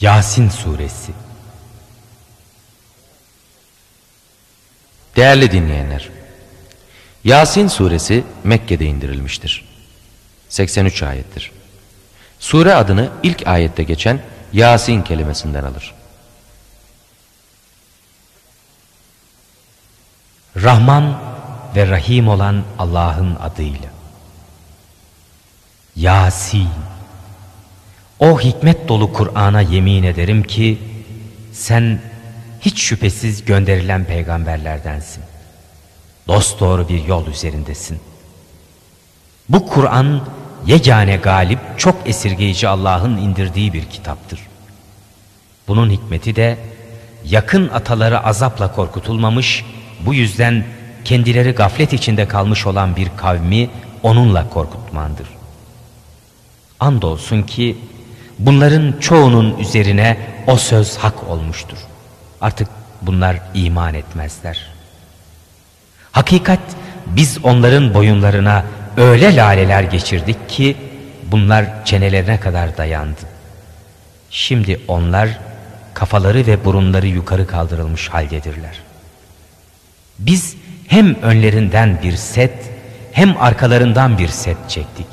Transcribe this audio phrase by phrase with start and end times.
[0.00, 1.12] Yasin Suresi
[5.16, 6.08] Değerli dinleyenler,
[7.24, 9.68] Yasin suresi Mekke'de indirilmiştir.
[10.48, 11.52] 83 ayettir.
[12.40, 14.20] Sure adını ilk ayette geçen
[14.52, 15.94] Yasin kelimesinden alır.
[20.56, 21.20] Rahman
[21.76, 23.90] ve Rahim olan Allah'ın adıyla.
[25.96, 26.68] Yasin.
[28.20, 30.78] O hikmet dolu Kur'an'a yemin ederim ki
[31.52, 32.00] sen
[32.60, 35.22] hiç şüphesiz gönderilen peygamberlerdensin.
[36.28, 38.00] Dost doğru bir yol üzerindesin.
[39.48, 40.20] Bu Kur'an
[40.66, 44.40] yegane galip, çok esirgeyici Allah'ın indirdiği bir kitaptır.
[45.68, 46.58] Bunun hikmeti de
[47.24, 49.64] yakın ataları azapla korkutulmamış,
[50.06, 50.64] bu yüzden
[51.04, 53.70] kendileri gaflet içinde kalmış olan bir kavmi
[54.02, 55.26] onunla korkutmandır.
[56.80, 57.76] Andolsun ki
[58.38, 61.78] bunların çoğunun üzerine o söz hak olmuştur.
[62.40, 62.68] Artık
[63.02, 64.66] bunlar iman etmezler.
[66.12, 66.60] Hakikat
[67.06, 68.64] biz onların boyunlarına
[68.96, 70.76] öyle laleler geçirdik ki
[71.30, 73.20] bunlar çenelerine kadar dayandı.
[74.30, 75.28] Şimdi onlar
[75.94, 78.80] kafaları ve burunları yukarı kaldırılmış haldedirler.
[80.18, 80.56] Biz
[80.88, 82.70] hem önlerinden bir set
[83.12, 85.06] hem arkalarından bir set çektik.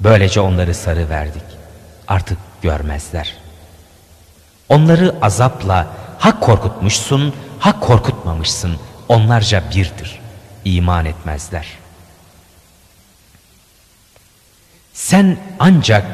[0.00, 1.49] Böylece onları sarı verdik.
[2.10, 3.34] Artık görmezler.
[4.68, 5.86] Onları azapla
[6.18, 8.76] hak korkutmuşsun, hak korkutmamışsın.
[9.08, 10.20] Onlarca birdir.
[10.64, 11.66] İman etmezler.
[14.92, 16.06] Sen ancak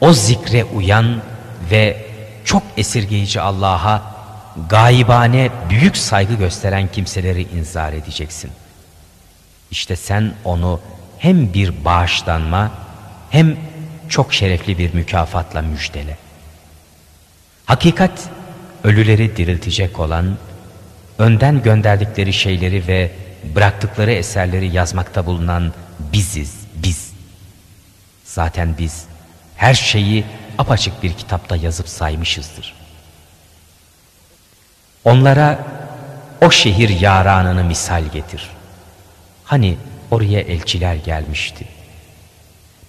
[0.00, 1.22] o zikre uyan
[1.70, 2.06] ve
[2.44, 4.02] çok esirgeyici Allah'a
[4.68, 8.50] gaibane büyük saygı gösteren kimseleri inzar edeceksin.
[9.70, 10.80] İşte sen onu
[11.18, 12.70] hem bir bağışlanma
[13.30, 13.56] hem
[14.08, 16.16] çok şerefli bir mükafatla müjdele.
[17.66, 18.28] Hakikat
[18.84, 20.36] ölüleri diriltecek olan,
[21.18, 23.10] önden gönderdikleri şeyleri ve
[23.54, 25.72] bıraktıkları eserleri yazmakta bulunan
[26.12, 27.12] biziz, biz.
[28.24, 29.04] Zaten biz
[29.56, 30.24] her şeyi
[30.58, 32.74] apaçık bir kitapta yazıp saymışızdır.
[35.04, 35.58] Onlara
[36.40, 38.50] o şehir yaranını misal getir.
[39.44, 39.76] Hani
[40.10, 41.77] oraya elçiler gelmişti.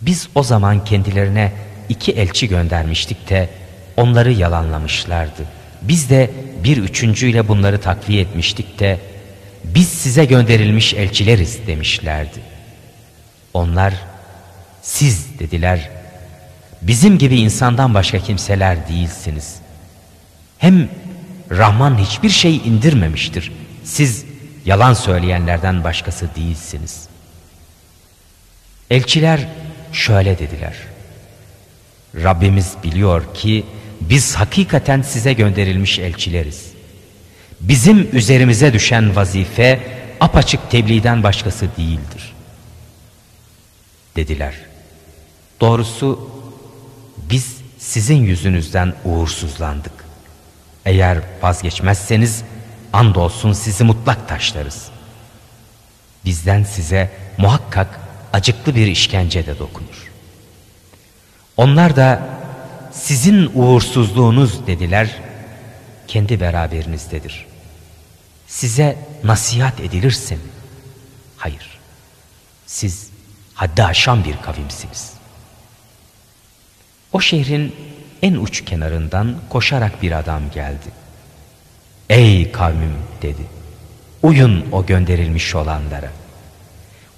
[0.01, 1.51] Biz o zaman kendilerine
[1.89, 3.49] iki elçi göndermiştik de
[3.97, 5.45] onları yalanlamışlardı.
[5.81, 6.31] Biz de
[6.63, 8.99] bir üçüncüyle bunları takviye etmiştik de
[9.63, 12.39] biz size gönderilmiş elçileriz demişlerdi.
[13.53, 13.93] Onlar
[14.81, 15.89] siz dediler
[16.81, 19.55] bizim gibi insandan başka kimseler değilsiniz.
[20.57, 20.89] Hem
[21.51, 23.51] Rahman hiçbir şey indirmemiştir.
[23.83, 24.25] Siz
[24.65, 27.07] yalan söyleyenlerden başkası değilsiniz.
[28.89, 29.47] Elçiler
[29.93, 30.75] şöyle dediler.
[32.15, 33.65] Rabbimiz biliyor ki
[34.01, 36.71] biz hakikaten size gönderilmiş elçileriz.
[37.59, 39.79] Bizim üzerimize düşen vazife
[40.19, 42.33] apaçık tebliğden başkası değildir.
[44.15, 44.53] Dediler.
[45.61, 46.29] Doğrusu
[47.17, 49.93] biz sizin yüzünüzden uğursuzlandık.
[50.85, 52.43] Eğer vazgeçmezseniz
[52.93, 54.87] andolsun sizi mutlak taşlarız.
[56.25, 57.99] Bizden size muhakkak
[58.33, 60.11] acıklı bir işkence de dokunur.
[61.57, 62.29] Onlar da
[62.91, 65.15] sizin uğursuzluğunuz dediler,
[66.07, 67.45] kendi beraberinizdedir.
[68.47, 70.41] Size nasihat edilirse mi?
[71.37, 71.79] Hayır.
[72.65, 73.09] Siz
[73.53, 75.13] haddi aşan bir kavimsiniz.
[77.13, 77.75] O şehrin
[78.21, 80.91] en uç kenarından koşarak bir adam geldi.
[82.09, 83.41] Ey kavmim dedi.
[84.23, 86.11] Uyun o gönderilmiş olanlara.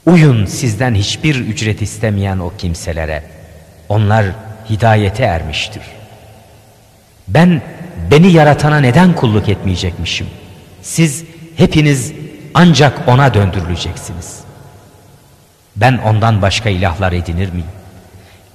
[0.05, 3.23] Uyun sizden hiçbir ücret istemeyen o kimselere.
[3.89, 4.25] Onlar
[4.69, 5.83] hidayete ermiştir.
[7.27, 7.61] Ben
[8.11, 10.27] beni yaratana neden kulluk etmeyecekmişim?
[10.81, 11.23] Siz
[11.55, 12.13] hepiniz
[12.53, 14.39] ancak ona döndürüleceksiniz.
[15.75, 17.67] Ben ondan başka ilahlar edinir miyim?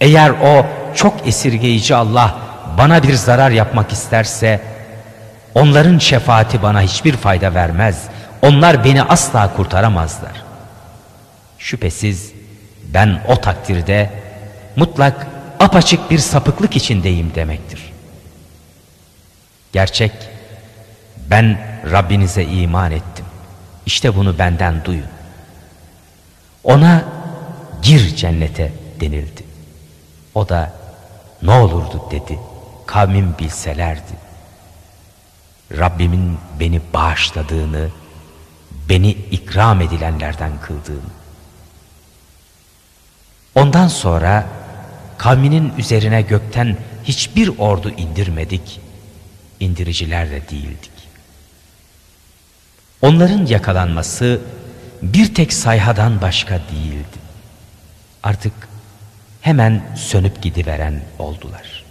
[0.01, 2.37] Eğer o çok esirgeyici Allah
[2.79, 4.61] bana bir zarar yapmak isterse
[5.55, 8.03] onların şefaati bana hiçbir fayda vermez.
[8.43, 10.46] Onlar beni asla kurtaramazlar.
[11.67, 12.33] Şüphesiz
[12.95, 14.11] ben o takdirde
[14.77, 15.27] mutlak
[15.61, 17.93] apaçık bir sapıklık içindeyim demektir.
[19.73, 20.13] Gerçek
[21.31, 21.59] ben
[21.91, 23.25] Rabbinize iman ettim.
[23.87, 25.07] İşte bunu benden duyun.
[26.65, 27.05] Ona
[27.83, 29.45] gir cennete denildi.
[30.35, 30.73] O da
[31.43, 32.39] ne olurdu dedi.
[32.87, 34.13] Kavmim bilselerdi.
[35.79, 37.89] Rabbimin beni bağışladığını,
[38.89, 41.26] beni ikram edilenlerden kıldığını.
[43.57, 44.47] Ondan sonra
[45.19, 48.81] kavminin üzerine gökten hiçbir ordu indirmedik,
[49.61, 50.91] indiriciler de değildik.
[53.03, 54.41] Onların yakalanması
[55.03, 57.19] bir tek sayhadan başka değildi.
[58.23, 58.53] Artık
[59.41, 61.85] hemen sönüp gidiveren oldular.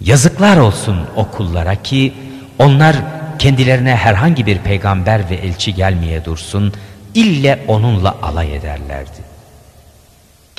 [0.00, 2.14] Yazıklar olsun o kullara ki
[2.58, 2.96] onlar
[3.38, 6.72] kendilerine herhangi bir peygamber ve elçi gelmeye dursun,
[7.14, 9.27] ille onunla alay ederlerdi.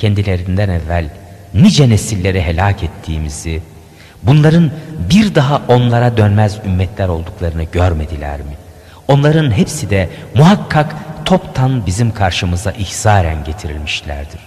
[0.00, 1.08] Kendilerinden evvel
[1.54, 3.62] nice nesilleri helak ettiğimizi,
[4.22, 4.70] bunların
[5.10, 8.56] bir daha onlara dönmez ümmetler olduklarını görmediler mi?
[9.08, 10.94] Onların hepsi de muhakkak
[11.24, 14.40] toptan bizim karşımıza ihzaren getirilmişlerdir.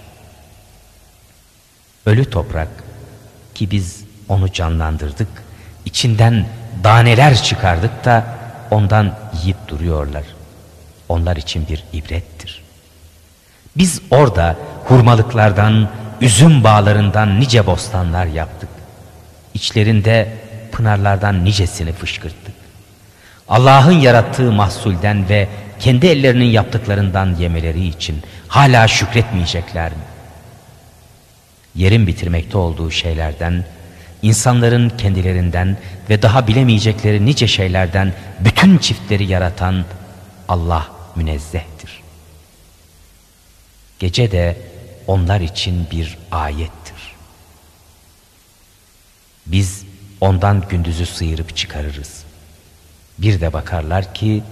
[2.06, 2.68] Ölü toprak
[3.54, 5.28] ki biz onu canlandırdık,
[5.84, 6.46] içinden
[6.84, 8.24] daneler çıkardık da
[8.70, 10.24] ondan yiyip duruyorlar.
[11.08, 12.63] Onlar için bir ibrettir.
[13.76, 15.88] Biz orada hurmalıklardan,
[16.20, 18.68] üzüm bağlarından nice bostanlar yaptık.
[19.54, 20.32] İçlerinde
[20.72, 22.54] pınarlardan nicesini fışkırttık.
[23.48, 25.48] Allah'ın yarattığı mahsulden ve
[25.80, 29.98] kendi ellerinin yaptıklarından yemeleri için hala şükretmeyecekler mi?
[31.74, 33.64] Yerin bitirmekte olduğu şeylerden,
[34.22, 35.76] insanların kendilerinden
[36.10, 39.84] ve daha bilemeyecekleri nice şeylerden bütün çiftleri yaratan
[40.48, 40.86] Allah
[41.16, 41.73] münezzehtir.
[43.98, 44.56] Gece de
[45.06, 47.14] onlar için bir ayettir.
[49.46, 49.84] Biz
[50.20, 52.24] ondan gündüzü sıyırıp çıkarırız.
[53.18, 54.42] Bir de bakarlar ki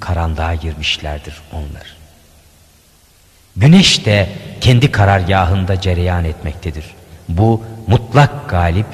[0.00, 1.96] karanlığa girmişlerdir onlar.
[3.56, 4.28] Güneş de
[4.60, 6.84] kendi karargahında cereyan etmektedir.
[7.28, 8.86] Bu mutlak galip,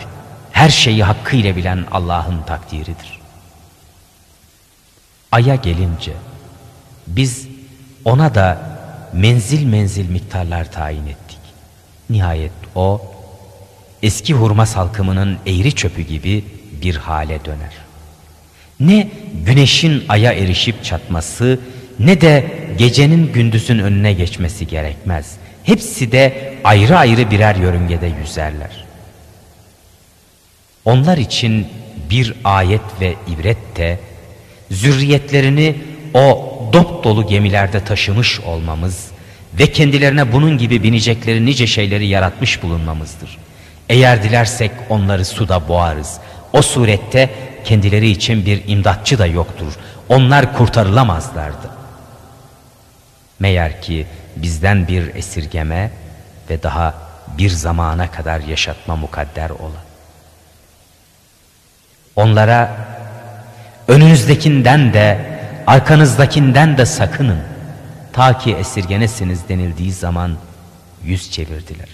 [0.53, 3.21] her şeyi hakkıyla bilen Allah'ın takdiridir.
[5.33, 6.13] Ay'a gelince
[7.07, 7.49] biz
[8.05, 8.78] ona da
[9.13, 11.39] menzil menzil miktarlar tayin ettik.
[12.11, 13.03] Nihayet o
[14.03, 16.45] eski hurma salkımının eğri çöpü gibi
[16.83, 17.73] bir hale döner.
[18.81, 19.09] Ne
[19.47, 21.61] güneşin aya erişip çatması
[21.99, 22.47] ne de
[22.79, 25.37] gecenin gündüzün önüne geçmesi gerekmez.
[25.63, 28.85] Hepsi de ayrı ayrı birer yörüngede yüzerler.
[30.85, 31.67] Onlar için
[32.11, 33.99] bir ayet ve ibret de
[34.71, 35.77] zürriyetlerini
[36.15, 39.09] o dop dolu gemilerde taşımış olmamız
[39.59, 43.39] ve kendilerine bunun gibi binecekleri nice şeyleri yaratmış bulunmamızdır.
[43.89, 46.17] Eğer dilersek onları suda boğarız.
[46.53, 47.31] O surette
[47.65, 49.73] kendileri için bir imdatçı da yoktur.
[50.09, 51.71] Onlar kurtarılamazlardı.
[53.39, 54.07] Meğer ki
[54.37, 55.91] bizden bir esirgeme
[56.51, 56.95] ve daha
[57.39, 59.83] bir zamana kadar yaşatma mukadder ola.
[62.17, 62.77] Onlara
[63.89, 65.38] önünüzdekinden de
[65.69, 67.39] arkanızdakinden de sakının.
[68.13, 70.37] Ta ki esirgenesiniz denildiği zaman
[71.05, 71.89] yüz çevirdiler.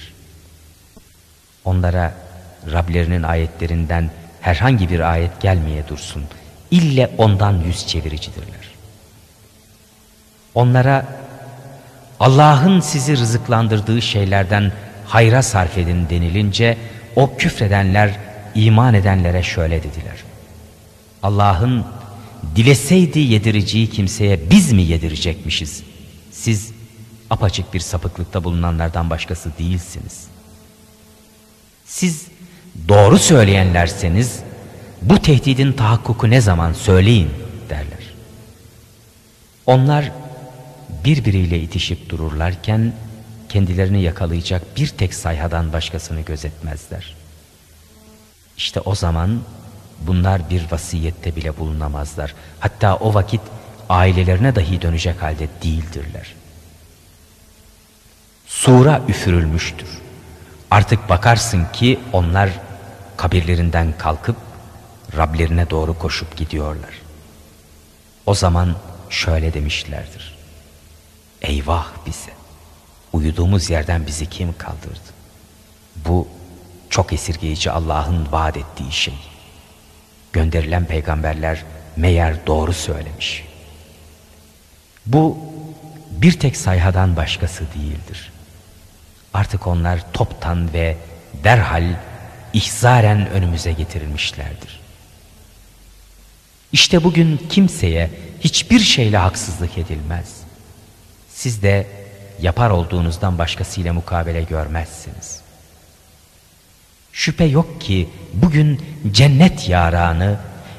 [1.65, 2.15] Onlara
[2.73, 4.11] Rablerinin ayetlerinden
[4.41, 6.25] herhangi bir ayet gelmeye dursun.
[6.71, 8.75] İlle ondan yüz çeviricidirler.
[10.55, 11.06] Onlara
[12.21, 14.73] Allah'ın sizi rızıklandırdığı şeylerden
[15.06, 16.79] hayra sarf edin denilince
[17.17, 18.11] o küfredenler
[18.55, 20.25] iman edenlere şöyle dediler.
[21.23, 21.85] Allah'ın
[22.56, 25.82] dileseydi yedireceği kimseye biz mi yedirecekmişiz?
[26.31, 26.73] Siz
[27.31, 30.26] apaçık bir sapıklıkta bulunanlardan başkası değilsiniz.
[31.85, 32.26] Siz
[32.88, 34.41] doğru söyleyenlerseniz
[35.02, 37.30] bu tehdidin tahakkuku ne zaman söyleyin
[37.71, 38.14] derler.
[39.66, 40.12] Onlar
[41.04, 42.92] birbiriyle itişip dururlarken
[43.49, 47.14] kendilerini yakalayacak bir tek sayhadan başkasını gözetmezler.
[48.57, 49.40] İşte o zaman
[50.00, 52.34] bunlar bir vasiyette bile bulunamazlar.
[52.60, 53.40] Hatta o vakit
[53.88, 56.34] ailelerine dahi dönecek halde değildirler.
[58.46, 59.88] Sura üfürülmüştür.
[60.70, 62.50] Artık bakarsın ki onlar
[63.16, 64.36] kabirlerinden kalkıp
[65.16, 66.90] Rablerine doğru koşup gidiyorlar.
[68.26, 68.76] O zaman
[69.10, 70.34] şöyle demişlerdir.
[71.42, 72.32] Eyvah bize!
[73.12, 75.14] Uyuduğumuz yerden bizi kim kaldırdı?
[75.96, 76.28] Bu
[76.90, 79.14] çok esirgeyici Allah'ın vaat ettiği şey.
[80.35, 81.64] Gönderilen peygamberler
[81.97, 83.45] meğer doğru söylemiş.
[85.07, 85.38] Bu
[86.11, 88.33] bir tek sayhadan başkası değildir.
[89.35, 90.97] Artık onlar toptan ve
[91.45, 91.85] derhal
[92.53, 94.81] ihzaren önümüze getirilmişlerdir.
[96.73, 98.11] İşte bugün kimseye
[98.41, 100.37] hiçbir şeyle haksızlık edilmez.
[101.29, 101.87] Siz de
[102.41, 105.43] yapar olduğunuzdan başkasıyla mukabele görmezsiniz.
[107.14, 108.80] Şüphe yok ki bugün
[109.12, 110.37] cennet yaranı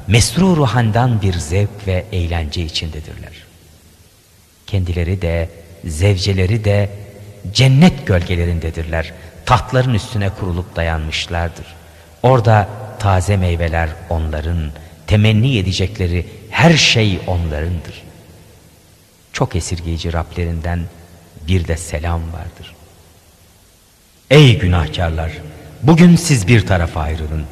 [0.07, 3.31] mesrur ruhandan bir zevk ve eğlence içindedirler.
[4.67, 5.49] Kendileri de,
[5.85, 6.89] zevceleri de
[7.53, 9.13] cennet gölgelerindedirler.
[9.45, 11.65] Tahtların üstüne kurulup dayanmışlardır.
[12.23, 14.71] Orada taze meyveler onların,
[15.07, 18.03] temenni edecekleri her şey onlarındır.
[19.33, 20.79] Çok esirgeyici Rablerinden
[21.47, 22.75] bir de selam vardır.
[24.29, 25.31] Ey günahkarlar!
[25.87, 27.43] Bugün siz bir tarafa ayrılın.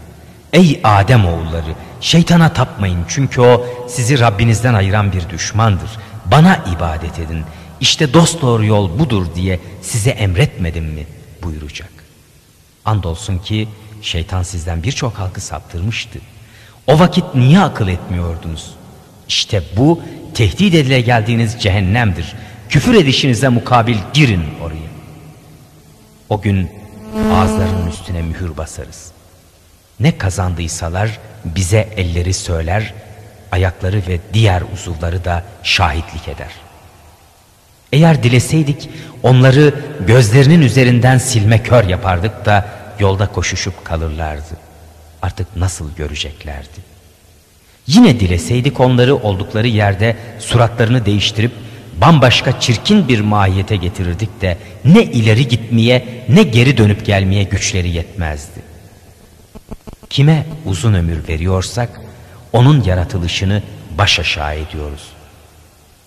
[0.53, 1.75] Ey Adem oğulları!
[2.01, 5.89] Şeytana tapmayın çünkü o sizi Rabbinizden ayıran bir düşmandır.
[6.25, 7.43] Bana ibadet edin.
[7.79, 11.07] İşte dost doğru yol budur diye size emretmedim mi
[11.43, 11.89] buyuracak.
[12.85, 13.67] Andolsun ki
[14.01, 16.19] şeytan sizden birçok halkı saptırmıştı.
[16.87, 18.73] O vakit niye akıl etmiyordunuz?
[19.27, 20.01] İşte bu
[20.33, 22.35] tehdit edile geldiğiniz cehennemdir.
[22.69, 24.93] Küfür edişinize mukabil girin oraya.
[26.29, 26.82] O gün
[27.13, 29.11] ağızlarının üstüne mühür basarız.
[29.99, 32.93] Ne kazandıysalar bize elleri söyler,
[33.51, 36.51] ayakları ve diğer uzuvları da şahitlik eder.
[37.91, 38.89] Eğer dileseydik
[39.23, 39.73] onları
[40.07, 44.57] gözlerinin üzerinden silme kör yapardık da yolda koşuşup kalırlardı.
[45.21, 46.93] Artık nasıl göreceklerdi?
[47.87, 51.51] Yine dileseydik onları oldukları yerde suratlarını değiştirip
[52.03, 58.61] bambaşka çirkin bir mahiyete getirirdik de ne ileri gitmeye ne geri dönüp gelmeye güçleri yetmezdi.
[60.09, 62.01] Kime uzun ömür veriyorsak
[62.53, 63.63] onun yaratılışını
[63.97, 65.07] baş aşağı ediyoruz.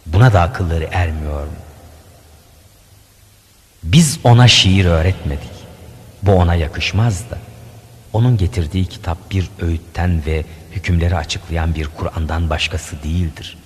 [0.07, 1.53] Buna da akılları ermiyor mu?
[3.83, 5.57] Biz ona şiir öğretmedik.
[6.23, 7.39] Bu ona yakışmaz da.
[8.13, 13.57] Onun getirdiği kitap bir öğütten ve hükümleri açıklayan bir Kur'an'dan başkası değildir.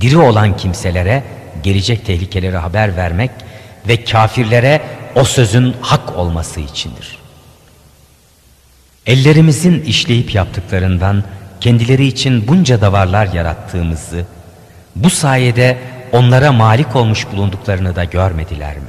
[0.00, 1.24] Diri olan kimselere
[1.62, 3.30] gelecek tehlikeleri haber vermek
[3.88, 4.82] ve kafirlere
[5.14, 7.18] o sözün hak olması içindir.
[9.06, 11.24] Ellerimizin işleyip yaptıklarından
[11.60, 14.24] kendileri için bunca davarlar yarattığımızı,
[14.96, 15.78] bu sayede
[16.12, 18.88] onlara malik olmuş bulunduklarını da görmediler mi?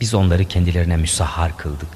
[0.00, 1.88] Biz onları kendilerine müsahhar kıldık.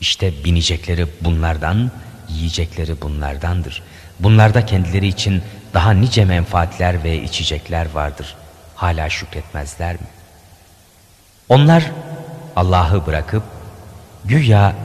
[0.00, 1.90] İşte binecekleri bunlardan,
[2.28, 3.82] yiyecekleri bunlardandır.
[4.20, 5.42] Bunlarda kendileri için
[5.74, 8.34] daha nice menfaatler ve içecekler vardır.
[8.82, 10.06] Hala şükretmezler mi?
[11.48, 11.90] Onlar
[12.56, 13.42] Allah'ı bırakıp
[14.24, 14.76] güya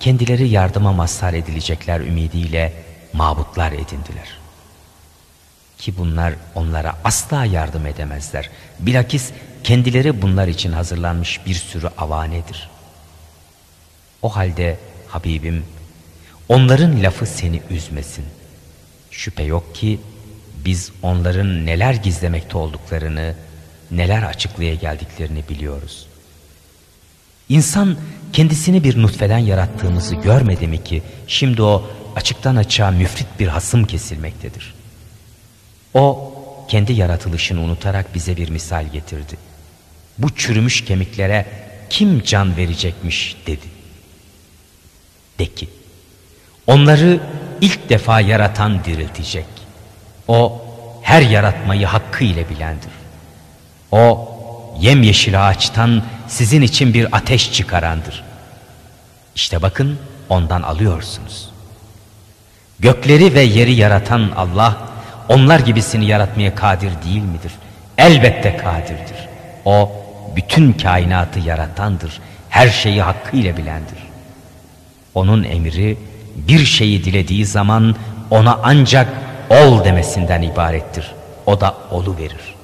[0.00, 2.72] kendileri yardıma mazhar edilecekler ümidiyle
[3.12, 4.38] mabutlar edindiler.
[5.78, 8.50] Ki bunlar onlara asla yardım edemezler.
[8.78, 9.30] Bilakis
[9.64, 12.70] kendileri bunlar için hazırlanmış bir sürü avanedir.
[14.22, 15.64] O halde Habibim
[16.48, 18.24] onların lafı seni üzmesin.
[19.10, 20.00] Şüphe yok ki
[20.64, 23.34] biz onların neler gizlemekte olduklarını,
[23.90, 26.06] neler açıklaya geldiklerini biliyoruz.
[27.48, 27.96] İnsan
[28.32, 34.74] kendisini bir nutfeden yarattığımızı görmedi mi ki şimdi o açıktan açığa müfrit bir hasım kesilmektedir.
[35.94, 36.34] O
[36.68, 39.36] kendi yaratılışını unutarak bize bir misal getirdi.
[40.18, 41.46] Bu çürümüş kemiklere
[41.90, 43.66] kim can verecekmiş dedi.
[45.38, 45.68] De ki
[46.66, 47.20] onları
[47.60, 49.61] ilk defa yaratan diriltecek.
[50.28, 50.62] O
[51.02, 52.90] her yaratmayı hakkı ile bilendir.
[53.92, 54.28] O
[54.80, 58.24] yemyeşil ağaçtan sizin için bir ateş çıkarandır.
[59.34, 59.98] İşte bakın
[60.28, 61.48] ondan alıyorsunuz.
[62.78, 64.76] Gökleri ve yeri yaratan Allah
[65.28, 67.52] onlar gibisini yaratmaya kadir değil midir?
[67.98, 69.28] Elbette kadirdir.
[69.64, 69.92] O
[70.36, 72.20] bütün kainatı yaratandır.
[72.48, 73.98] Her şeyi hakkıyla bilendir.
[75.14, 75.98] Onun emri
[76.36, 77.96] bir şeyi dilediği zaman
[78.30, 79.08] ona ancak
[79.52, 81.12] ol demesinden ibarettir.
[81.46, 82.54] O da olu verir.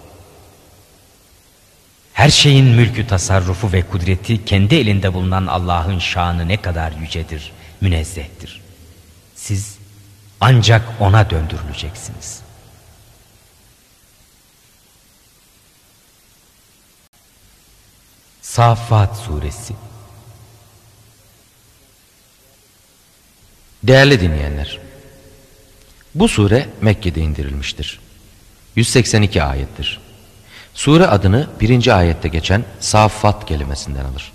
[2.12, 8.62] Her şeyin mülkü tasarrufu ve kudreti kendi elinde bulunan Allah'ın şanı ne kadar yücedir, münezzehtir.
[9.34, 9.78] Siz
[10.40, 12.40] ancak ona döndürüleceksiniz.
[18.42, 19.74] Safat Suresi
[23.82, 24.78] Değerli dinleyenler,
[26.18, 28.00] bu sure Mekke'de indirilmiştir.
[28.76, 30.00] 182 ayettir.
[30.74, 34.32] Sure adını birinci ayette geçen Saffat kelimesinden alır.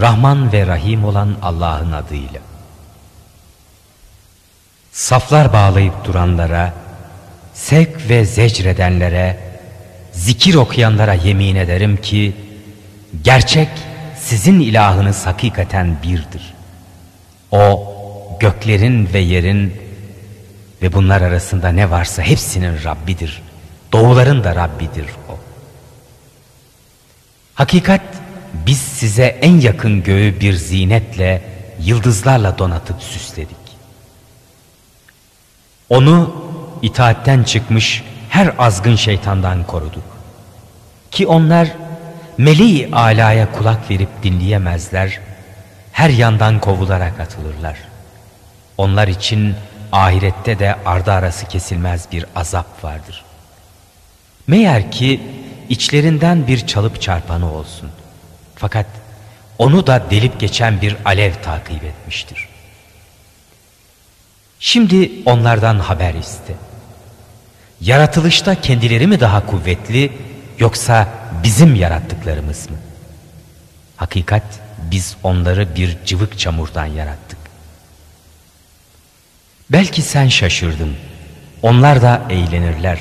[0.00, 2.40] Rahman ve Rahim olan Allah'ın adıyla.
[4.92, 6.74] Saflar bağlayıp duranlara,
[7.54, 9.40] sevk ve zecredenlere,
[10.12, 12.36] zikir okuyanlara yemin ederim ki,
[13.22, 13.68] gerçek
[14.20, 16.55] sizin ilahınız hakikaten birdir.
[17.50, 17.92] O
[18.40, 19.74] göklerin ve yerin
[20.82, 23.42] ve bunlar arasında ne varsa hepsinin Rabbidir.
[23.92, 25.38] Doğuların da Rabbidir o.
[27.54, 28.02] Hakikat
[28.66, 31.42] biz size en yakın göğü bir zinetle,
[31.80, 33.56] yıldızlarla donatıp süsledik.
[35.88, 36.34] Onu
[36.82, 40.04] itaatten çıkmış her azgın şeytandan koruduk.
[41.10, 41.68] Ki onlar
[42.38, 45.20] meleği alaya kulak verip dinleyemezler,
[45.96, 47.78] her yandan kovularak atılırlar.
[48.78, 49.54] Onlar için
[49.92, 53.24] ahirette de ardı arası kesilmez bir azap vardır.
[54.46, 55.20] Meğer ki
[55.68, 57.90] içlerinden bir çalıp çarpanı olsun.
[58.54, 58.86] Fakat
[59.58, 62.48] onu da delip geçen bir alev takip etmiştir.
[64.60, 66.54] Şimdi onlardan haber iste.
[67.80, 70.12] Yaratılışta kendileri mi daha kuvvetli
[70.58, 71.08] yoksa
[71.42, 72.76] bizim yarattıklarımız mı?
[73.96, 74.60] Hakikat
[74.90, 77.38] biz onları bir cıvık çamurdan yarattık.
[79.70, 80.96] Belki sen şaşırdın.
[81.62, 82.98] Onlar da eğlenirler.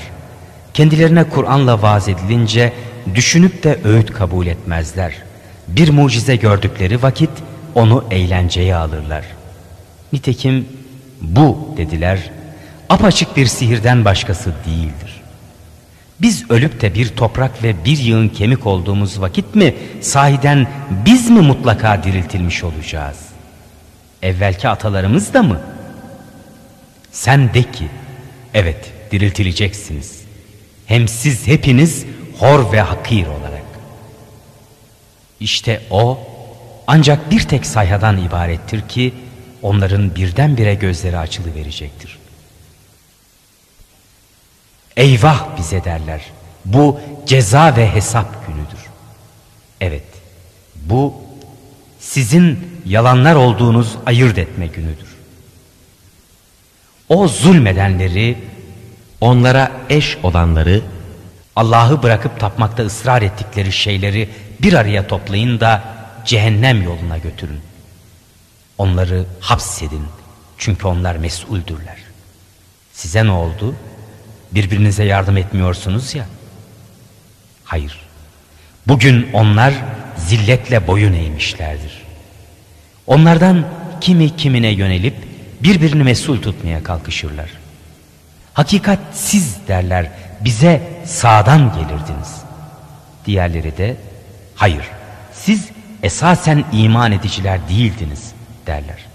[0.74, 2.74] Kendilerine Kur'an'la vaaz edilince
[3.16, 5.14] düşünüp de öğüt kabul etmezler.
[5.68, 7.30] Bir mucize gördükleri vakit
[7.76, 9.26] onu eğlenceye alırlar.
[10.14, 10.68] Nitekim
[11.22, 12.32] bu dediler
[12.90, 15.15] apaçık bir sihirden başkası değildir.
[16.22, 20.68] Biz ölüp de bir toprak ve bir yığın kemik olduğumuz vakit mi sahiden
[21.06, 23.18] biz mi mutlaka diriltilmiş olacağız?
[24.22, 25.62] Evvelki atalarımız da mı?
[27.12, 27.88] Sen de ki
[28.54, 30.22] evet diriltileceksiniz.
[30.86, 32.06] Hem siz hepiniz
[32.40, 33.66] hor ve hakir olarak.
[35.40, 36.20] İşte o
[36.88, 39.14] ancak bir tek sayhadan ibarettir ki
[39.62, 42.18] onların birdenbire gözleri açılı verecektir.
[44.98, 46.22] Eyvah bize derler.
[46.66, 48.86] Bu ceza ve hesap günüdür.
[49.82, 50.04] Evet,
[50.76, 51.14] bu
[52.00, 55.16] sizin yalanlar olduğunuz ayırt etme günüdür.
[57.10, 58.38] O zulmedenleri,
[59.22, 60.82] onlara eş olanları,
[61.56, 64.30] Allah'ı bırakıp tapmakta ısrar ettikleri şeyleri
[64.62, 65.84] bir araya toplayın da
[66.26, 67.60] cehennem yoluna götürün.
[68.78, 70.06] Onları hapsedin
[70.58, 71.98] çünkü onlar mesuldürler.
[72.94, 73.76] Size ne oldu?
[74.52, 76.26] Birbirinize yardım etmiyorsunuz ya.
[77.64, 78.00] Hayır.
[78.88, 79.74] Bugün onlar
[80.18, 82.02] zilletle boyun eğmişlerdir.
[83.08, 83.66] Onlardan
[84.02, 85.16] kimi kimine yönelip
[85.64, 87.50] birbirini mesul tutmaya kalkışırlar.
[88.54, 92.42] Hakikat siz derler bize sağdan gelirdiniz.
[93.26, 93.98] Diğerleri de
[94.56, 94.86] hayır
[95.34, 95.70] siz
[96.04, 98.32] esasen iman ediciler değildiniz
[98.68, 99.06] derler.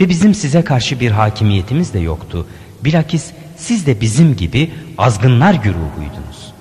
[0.00, 2.46] Ve bizim size karşı bir hakimiyetimiz de yoktu.
[2.84, 6.52] Bilakis siz de bizim gibi azgınlar güruhuydunuz.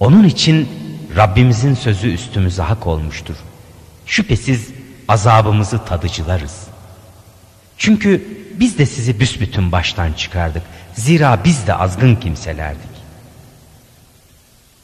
[0.00, 0.68] Onun için
[1.16, 3.36] Rabbimizin sözü üstümüze hak olmuştur.
[4.06, 4.68] Şüphesiz
[5.08, 6.66] azabımızı tadıcılarız.
[7.76, 8.24] Çünkü
[8.60, 10.62] biz de sizi büsbütün baştan çıkardık.
[10.94, 12.98] Zira biz de azgın kimselerdik.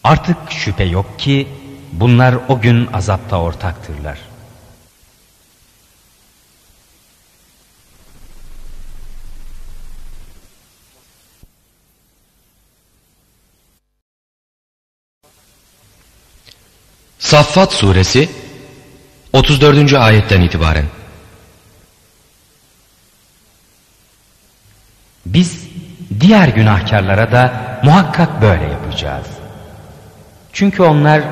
[0.04, 1.48] Artık şüphe yok ki
[1.92, 4.18] bunlar o gün azapta ortaktırlar.
[17.24, 18.28] Saffat suresi
[19.32, 19.94] 34.
[19.94, 20.84] ayetten itibaren
[25.26, 25.68] Biz
[26.20, 29.26] diğer günahkarlara da muhakkak böyle yapacağız.
[30.52, 31.22] Çünkü onlar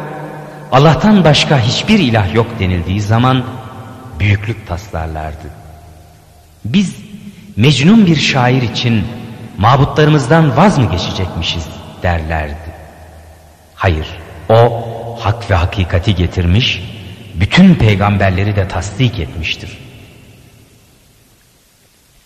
[0.72, 3.44] Allah'tan başka hiçbir ilah yok denildiği zaman
[4.18, 5.48] büyüklük taslarlardı.
[6.64, 6.96] Biz
[7.57, 9.07] mecnun bir şair için
[9.59, 11.66] mabutlarımızdan vaz mı geçecekmişiz
[12.02, 12.72] derlerdi.
[13.74, 14.07] Hayır,
[14.48, 14.92] o
[15.24, 16.82] hak ve hakikati getirmiş,
[17.35, 19.78] bütün peygamberleri de tasdik etmiştir.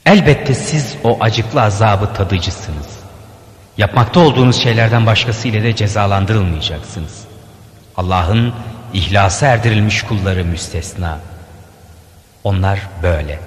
[0.07, 2.87] Elbette siz o acıklı azabı tadıcısınız.
[3.79, 7.25] Yapmakta olduğunuz şeylerden başkasıyla de cezalandırılmayacaksınız.
[7.97, 8.55] Allah'ın
[8.93, 11.19] ihlasa erdirilmiş kulları müstesna.
[12.45, 13.41] Onlar böyle.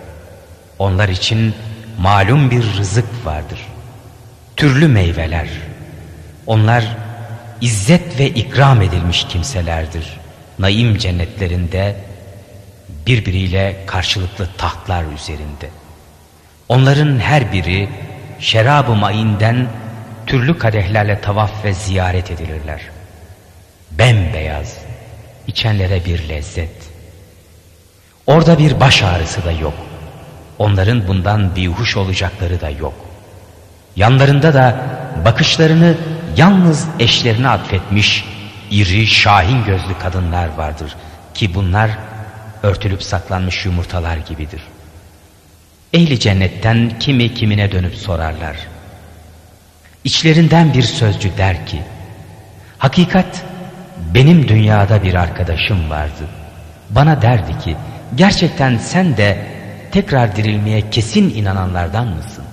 [0.79, 1.55] Onlar için
[1.99, 3.59] malum bir rızık vardır.
[4.55, 5.47] Türlü meyveler.
[6.47, 6.85] Onlar
[7.61, 10.19] izzet ve ikram edilmiş kimselerdir.
[10.59, 11.95] Naim cennetlerinde
[13.07, 15.69] birbiriyle karşılıklı tahtlar üzerinde.
[16.69, 17.89] Onların her biri
[18.39, 19.67] şerab-ı mainden
[20.27, 22.81] türlü kadehlerle tavaf ve ziyaret edilirler.
[23.91, 24.77] Bembeyaz,
[25.47, 26.89] içenlere bir lezzet.
[28.27, 29.73] Orada bir baş ağrısı da yok.
[30.59, 32.93] Onların bundan bir huş olacakları da yok.
[33.95, 34.75] Yanlarında da
[35.25, 35.97] bakışlarını
[36.39, 38.25] yalnız eşlerine atfetmiş
[38.71, 40.95] iri şahin gözlü kadınlar vardır
[41.33, 41.91] ki bunlar
[42.63, 44.61] örtülüp saklanmış yumurtalar gibidir.
[45.93, 48.57] Ehli cennetten kimi kimine dönüp sorarlar.
[50.03, 51.81] İçlerinden bir sözcü der ki,
[52.77, 53.43] Hakikat
[54.13, 56.27] benim dünyada bir arkadaşım vardı.
[56.89, 57.75] Bana derdi ki,
[58.15, 59.45] gerçekten sen de
[59.91, 62.43] tekrar dirilmeye kesin inananlardan mısın?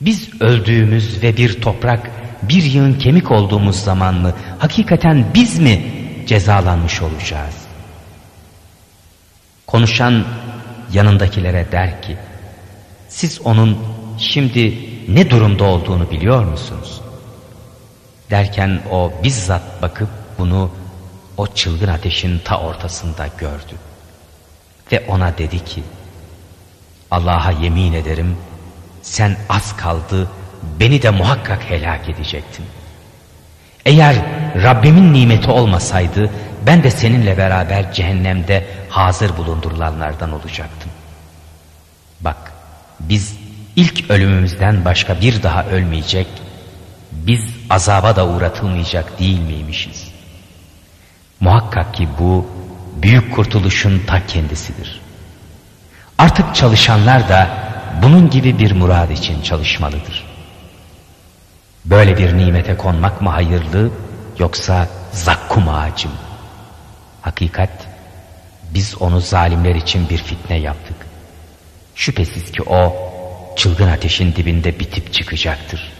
[0.00, 5.82] Biz öldüğümüz ve bir toprak bir yığın kemik olduğumuz zaman mı hakikaten biz mi
[6.26, 7.54] cezalanmış olacağız?
[9.66, 10.24] Konuşan
[10.92, 12.16] yanındakilere der ki
[13.08, 13.78] siz onun
[14.18, 17.00] şimdi ne durumda olduğunu biliyor musunuz?
[18.30, 20.70] Derken o bizzat bakıp bunu
[21.36, 23.74] o çılgın ateşin ta ortasında gördü.
[24.92, 25.82] Ve ona dedi ki
[27.10, 28.36] Allah'a yemin ederim
[29.02, 30.28] sen az kaldı
[30.80, 32.66] beni de muhakkak helak edecektin.
[33.86, 34.16] Eğer
[34.62, 36.30] Rabbimin nimeti olmasaydı
[36.66, 40.90] ben de seninle beraber cehennemde hazır bulundurulanlardan olacaktım.
[42.20, 42.52] Bak
[43.00, 43.36] biz
[43.76, 46.26] ilk ölümümüzden başka bir daha ölmeyecek,
[47.12, 50.10] biz azaba da uğratılmayacak değil miymişiz?
[51.40, 52.46] Muhakkak ki bu
[53.02, 55.00] büyük kurtuluşun ta kendisidir.
[56.18, 57.48] Artık çalışanlar da
[58.02, 60.29] bunun gibi bir murad için çalışmalıdır.
[61.84, 63.90] Böyle bir nimete konmak mı hayırlı
[64.38, 66.14] yoksa zakkum ağacı mı?
[67.22, 67.70] Hakikat
[68.74, 70.96] biz onu zalimler için bir fitne yaptık.
[71.94, 72.96] Şüphesiz ki o
[73.56, 75.92] çılgın ateşin dibinde bitip çıkacaktır.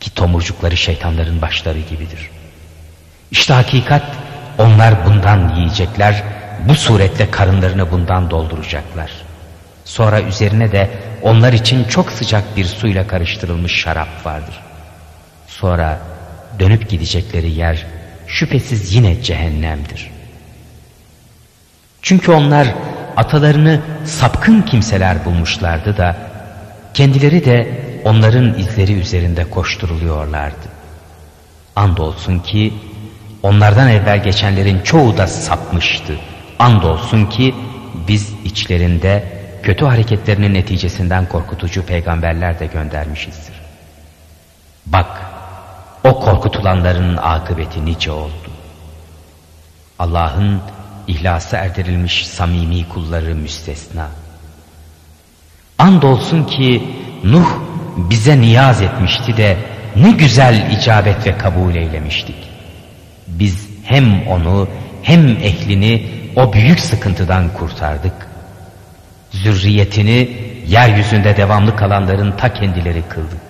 [0.00, 2.30] Ki tomurcukları şeytanların başları gibidir.
[3.30, 4.04] İşte hakikat
[4.58, 6.22] onlar bundan yiyecekler,
[6.68, 9.10] bu suretle karınlarını bundan dolduracaklar.
[9.84, 10.90] Sonra üzerine de
[11.22, 14.67] onlar için çok sıcak bir suyla karıştırılmış şarap vardır.
[15.60, 15.98] Sonra
[16.58, 17.86] dönüp gidecekleri yer
[18.26, 20.10] şüphesiz yine cehennemdir.
[22.02, 22.68] Çünkü onlar
[23.16, 26.16] atalarını sapkın kimseler bulmuşlardı da
[26.94, 30.68] kendileri de onların izleri üzerinde koşturuluyorlardı.
[31.76, 32.74] Andolsun ki
[33.42, 36.16] onlardan evvel geçenlerin çoğu da sapmıştı.
[36.58, 37.54] Andolsun ki
[38.08, 39.24] biz içlerinde
[39.62, 43.54] kötü hareketlerinin neticesinden korkutucu peygamberler de göndermişizdir.
[44.86, 45.27] Bak
[46.08, 48.50] o korkutulanların akıbeti nice oldu.
[49.98, 50.60] Allah'ın
[51.06, 54.08] ihlası erdirilmiş samimi kulları müstesna.
[55.78, 56.82] Andolsun ki
[57.24, 57.48] Nuh
[57.96, 59.56] bize niyaz etmişti de
[59.96, 62.36] ne güzel icabet ve kabul eylemiştik.
[63.26, 64.68] Biz hem onu
[65.02, 68.28] hem ehlini o büyük sıkıntıdan kurtardık.
[69.30, 70.30] Zürriyetini
[70.66, 73.47] yeryüzünde devamlı kalanların ta kendileri kıldı.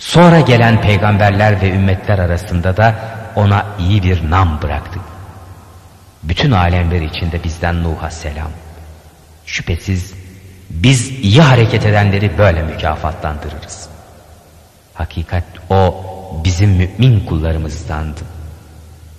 [0.00, 2.94] Sonra gelen peygamberler ve ümmetler arasında da
[3.36, 5.02] ona iyi bir nam bıraktık.
[6.22, 8.50] Bütün alemler içinde bizden Nuh'a selam.
[9.46, 10.14] Şüphesiz
[10.70, 13.88] biz iyi hareket edenleri böyle mükafatlandırırız.
[14.94, 16.04] Hakikat o
[16.44, 18.20] bizim mümin kullarımızdandı.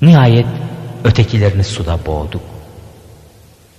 [0.01, 0.47] Nihayet
[1.03, 2.43] ötekilerini suda boğduk.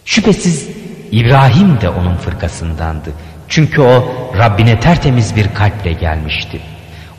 [0.05, 0.69] Şüphesiz
[1.13, 3.13] İbrahim de onun fırkasındandı.
[3.49, 4.05] Çünkü o
[4.39, 6.61] Rabbine tertemiz bir kalple gelmişti.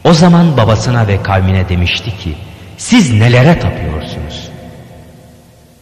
[0.03, 2.35] O zaman babasına ve kavmine demişti ki
[2.77, 4.49] siz nelere tapıyorsunuz?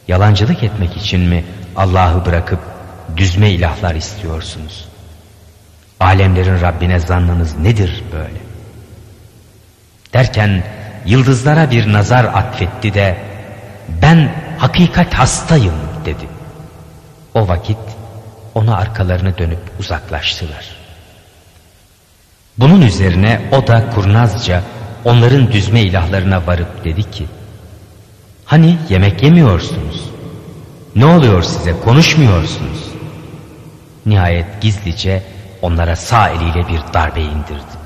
[0.08, 2.60] Yalancılık etmek için mi Allah'ı bırakıp
[3.18, 4.86] düzme ilahlar istiyorsunuz?
[6.00, 8.42] Alemlerin Rabbine zannınız nedir böyle?
[10.14, 10.64] Derken
[11.06, 13.18] yıldızlara bir nazar atfetti de
[14.02, 15.74] ben hakikat hastayım
[16.06, 16.28] dedi.
[17.34, 17.78] O vakit
[18.56, 20.81] ona arkalarını dönüp uzaklaştılar.
[22.62, 24.64] Bunun üzerine o da kurnazca
[25.06, 27.26] onların düzme ilahlarına varıp dedi ki
[28.46, 30.10] Hani yemek yemiyorsunuz?
[30.96, 32.92] Ne oluyor size konuşmuyorsunuz?
[34.06, 35.24] Nihayet gizlice
[35.62, 37.82] onlara sağ eliyle bir darbe indirdi.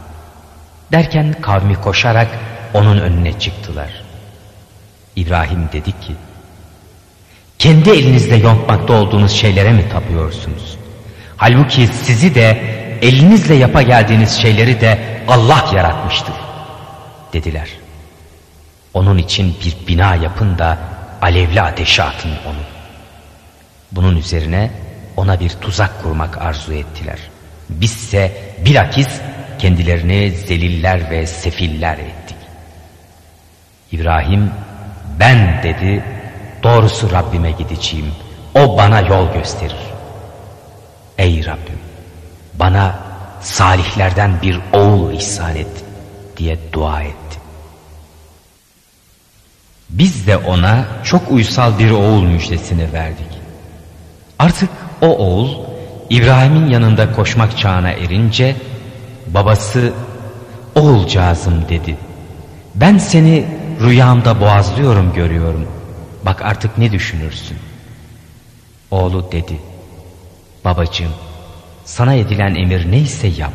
[0.91, 2.27] Derken kavmi koşarak
[2.73, 4.03] onun önüne çıktılar.
[5.15, 6.15] İbrahim dedi ki
[7.59, 10.77] kendi elinizle yontmakta olduğunuz şeylere mi tapıyorsunuz?
[11.37, 16.35] Halbuki sizi de elinizle yapa geldiğiniz şeyleri de Allah yaratmıştır
[17.33, 17.69] dediler.
[18.93, 20.77] Onun için bir bina yapın da
[21.21, 22.63] alevli ateşe atın onu.
[23.91, 24.71] Bunun üzerine
[25.17, 27.19] ona bir tuzak kurmak arzu ettiler.
[27.69, 28.31] Bizse
[28.65, 29.21] bilakis
[29.59, 32.37] kendilerini zeliller ve sefiller ettik.
[33.91, 34.51] İbrahim
[35.19, 36.03] ben dedi
[36.63, 38.11] doğrusu Rabbime gideceğim.
[38.55, 39.85] O bana yol gösterir.
[41.17, 41.84] Ey Rabbim
[42.59, 42.95] bana
[43.41, 45.83] salihlerden bir oğul ihsan et
[46.37, 47.39] diye dua etti.
[49.89, 53.27] Biz de ona çok uysal bir oğul müjdesini verdik.
[54.39, 54.69] Artık
[55.01, 55.49] o oğul
[56.09, 58.55] İbrahim'in yanında koşmak çağına erince
[59.27, 59.93] babası
[60.75, 61.97] oğulcağızım dedi.
[62.75, 63.45] Ben seni
[63.81, 65.67] rüyamda boğazlıyorum görüyorum.
[66.25, 67.57] Bak artık ne düşünürsün?
[68.91, 69.59] Oğlu dedi.
[70.65, 71.11] Babacığım
[71.85, 73.53] sana edilen emir neyse yap.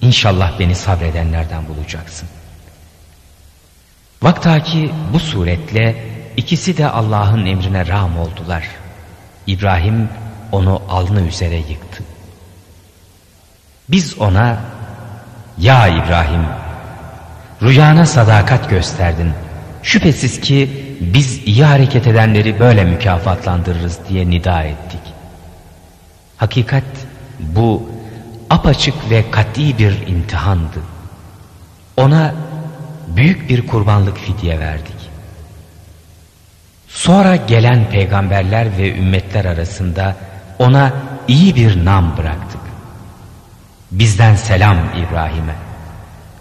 [0.00, 2.28] İnşallah beni sabredenlerden bulacaksın.
[4.22, 6.04] Vaktaki bu suretle
[6.36, 8.64] ikisi de Allah'ın emrine ram oldular.
[9.46, 10.08] İbrahim
[10.52, 12.04] onu alnı üzere yıktı.
[13.88, 14.60] Biz ona
[15.58, 16.44] ya İbrahim
[17.62, 19.32] rüyana sadakat gösterdin.
[19.82, 25.00] Şüphesiz ki biz iyi hareket edenleri böyle mükafatlandırırız diye nida ettik.
[26.36, 26.84] Hakikat
[27.56, 27.90] bu
[28.50, 30.80] apaçık ve kat'i bir imtihandı.
[31.96, 32.34] Ona
[33.16, 35.10] büyük bir kurbanlık fidye verdik.
[36.88, 40.16] Sonra gelen peygamberler ve ümmetler arasında
[40.58, 40.92] ona
[41.28, 42.60] iyi bir nam bıraktık.
[43.90, 45.54] Bizden selam İbrahim'e.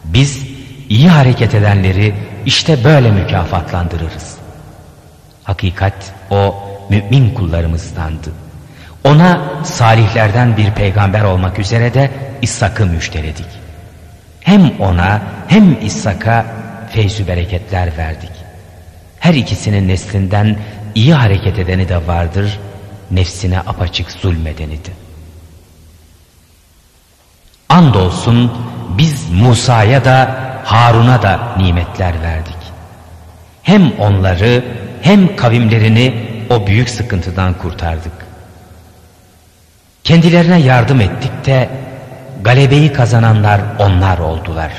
[0.05, 0.45] Biz
[0.89, 4.37] iyi hareket edenleri işte böyle mükafatlandırırız.
[5.43, 6.55] Hakikat o
[6.89, 8.31] mümin kullarımızdandı.
[9.03, 13.45] Ona salihlerden bir peygamber olmak üzere de İshak'ı müjdeledik.
[14.41, 16.45] Hem ona hem İshak'a
[16.91, 18.31] feyzü bereketler verdik.
[19.19, 20.57] Her ikisinin neslinden
[20.95, 22.59] iyi hareket edeni de vardır,
[23.11, 24.91] nefsine apaçık zulmedeni de.
[27.69, 28.51] Andolsun
[28.97, 32.57] biz Musa'ya da Harun'a da nimetler verdik.
[33.63, 34.65] Hem onları
[35.01, 38.28] hem kavimlerini o büyük sıkıntıdan kurtardık.
[40.09, 41.69] Kendilerine yardım ettik de
[42.41, 44.71] galebeyi kazananlar onlar oldular.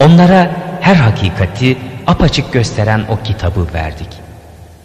[0.00, 4.08] Onlara her hakikati apaçık gösteren o kitabı verdik.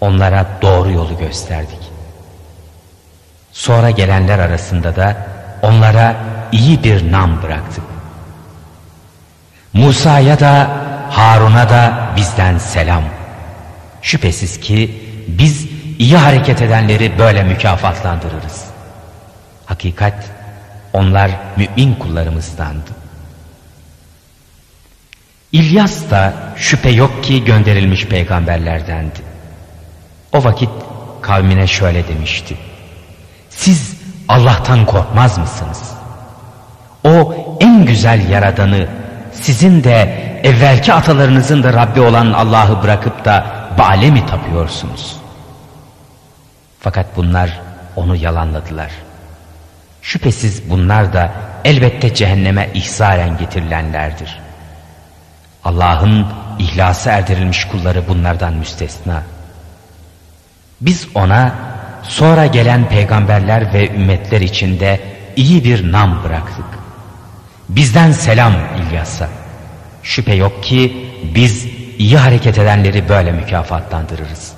[0.01, 1.79] Onlara doğru yolu gösterdik.
[3.51, 5.17] Sonra gelenler arasında da
[5.61, 6.15] onlara
[6.51, 7.83] iyi bir nam bıraktık.
[9.73, 10.69] Musa'ya da
[11.09, 13.03] Harun'a da bizden selam.
[14.01, 15.67] Şüphesiz ki biz
[15.99, 18.72] iyi hareket edenleri böyle mükafatlandırırız.
[19.65, 20.29] Hakikat
[20.93, 22.89] onlar mümin kullarımızdandı.
[25.51, 29.19] İlyas da şüphe yok ki gönderilmiş peygamberlerdendi.
[30.33, 30.69] O vakit
[31.21, 32.57] kavmine şöyle demişti.
[33.49, 33.97] Siz
[34.27, 35.93] Allah'tan korkmaz mısınız?
[37.03, 38.87] O en güzel yaradanı
[39.31, 45.17] sizin de evvelki atalarınızın da Rabbi olan Allah'ı bırakıp da Bale mi tapıyorsunuz?
[46.79, 47.59] Fakat bunlar
[47.95, 48.91] onu yalanladılar.
[50.03, 51.31] Şüphesiz bunlar da
[51.65, 54.39] elbette cehenneme ihsaren getirilenlerdir.
[55.63, 56.27] Allah'ın
[56.59, 59.23] ihlası erdirilmiş kulları bunlardan müstesna.
[60.81, 61.55] Biz ona
[62.03, 64.99] sonra gelen peygamberler ve ümmetler içinde
[65.35, 66.65] iyi bir nam bıraktık.
[67.69, 69.29] Bizden selam İlyas'a.
[70.03, 71.65] Şüphe yok ki biz
[71.97, 74.53] iyi hareket edenleri böyle mükafatlandırırız.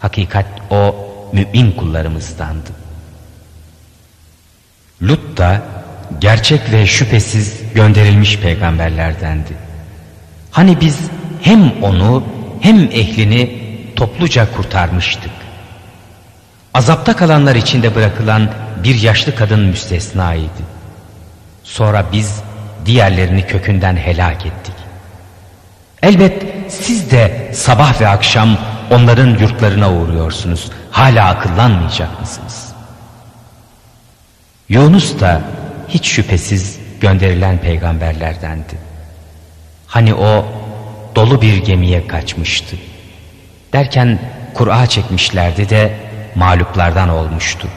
[0.00, 0.94] Hakikat o
[1.32, 2.79] mümin kullarımızdandı.
[5.02, 5.62] Lut da
[6.20, 9.52] gerçek ve şüphesiz gönderilmiş peygamberlerdendi.
[10.50, 10.98] Hani biz
[11.42, 12.24] hem onu
[12.60, 13.60] hem ehlini
[13.96, 15.30] topluca kurtarmıştık.
[16.74, 18.50] Azapta kalanlar içinde bırakılan
[18.84, 20.62] bir yaşlı kadın müstesnaydı.
[21.64, 22.40] Sonra biz
[22.86, 24.74] diğerlerini kökünden helak ettik.
[26.02, 28.58] Elbet siz de sabah ve akşam
[28.90, 30.70] onların yurtlarına uğruyorsunuz.
[30.90, 32.69] Hala akıllanmayacak mısınız?
[34.70, 35.40] Yunus da
[35.88, 38.74] hiç şüphesiz gönderilen peygamberlerdendi.
[39.86, 40.44] Hani o
[41.16, 42.76] dolu bir gemiye kaçmıştı.
[43.72, 44.18] Derken
[44.54, 45.92] Kur'a çekmişlerdi de
[46.34, 47.68] mağluplardan olmuştu.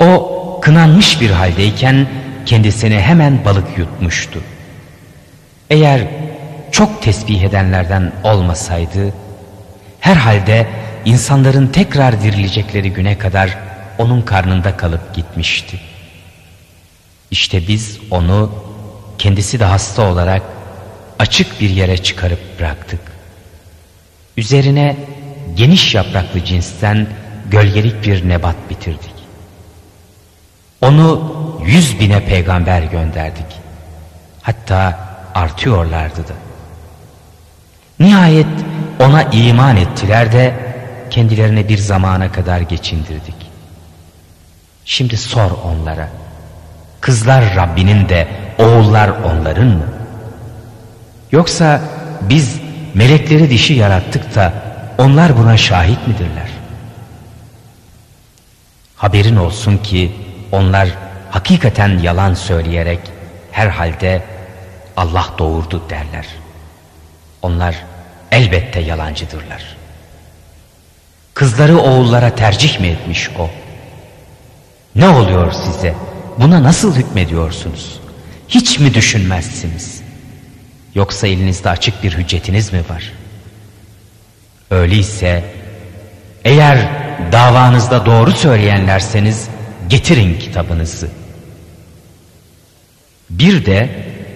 [0.00, 2.06] O kınanmış bir haldeyken
[2.46, 4.40] kendisini hemen balık yutmuştu.
[5.70, 6.00] Eğer
[6.72, 9.12] çok tesbih edenlerden olmasaydı,
[10.00, 10.66] herhalde
[11.04, 13.71] insanların tekrar dirilecekleri güne kadar
[14.02, 15.80] onun karnında kalıp gitmişti.
[17.30, 18.52] İşte biz onu
[19.18, 20.42] kendisi de hasta olarak
[21.18, 23.00] açık bir yere çıkarıp bıraktık.
[24.36, 24.96] Üzerine
[25.54, 27.06] geniş yapraklı cinsten
[27.50, 29.12] gölgelik bir nebat bitirdik.
[30.80, 31.32] Onu
[31.66, 33.46] yüz bine peygamber gönderdik.
[34.42, 34.98] Hatta
[35.34, 36.34] artıyorlardı da.
[38.00, 38.46] Nihayet
[39.00, 40.54] ona iman ettiler de
[41.10, 43.41] kendilerine bir zamana kadar geçindirdik.
[44.84, 46.08] Şimdi sor onlara.
[47.00, 49.86] Kızlar Rabbinin de oğullar onların mı?
[51.32, 51.80] Yoksa
[52.22, 52.60] biz
[52.94, 54.52] melekleri dişi yarattık da
[54.98, 56.48] onlar buna şahit midirler?
[58.96, 60.12] Haberin olsun ki
[60.52, 60.88] onlar
[61.30, 63.00] hakikaten yalan söyleyerek
[63.52, 64.22] herhalde
[64.96, 66.26] Allah doğurdu derler.
[67.42, 67.76] Onlar
[68.30, 69.76] elbette yalancıdırlar.
[71.34, 73.50] Kızları oğullara tercih mi etmiş o?
[74.94, 75.94] Ne oluyor size?
[76.38, 78.02] Buna nasıl hükmediyorsunuz?
[78.54, 80.02] hiç mi düşünmezsiniz?
[80.94, 83.12] Yoksa elinizde açık bir hüccetiniz mi var?
[84.70, 85.44] Öyleyse
[86.44, 86.88] eğer
[87.32, 89.48] davanızda doğru söyleyenlerseniz
[89.88, 91.08] getirin kitabınızı.
[93.30, 93.90] Bir de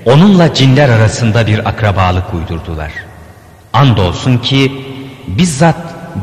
[0.05, 2.92] onunla cinler arasında bir akrabalık uydurdular.
[3.73, 4.73] Andolsun ki
[5.27, 5.77] bizzat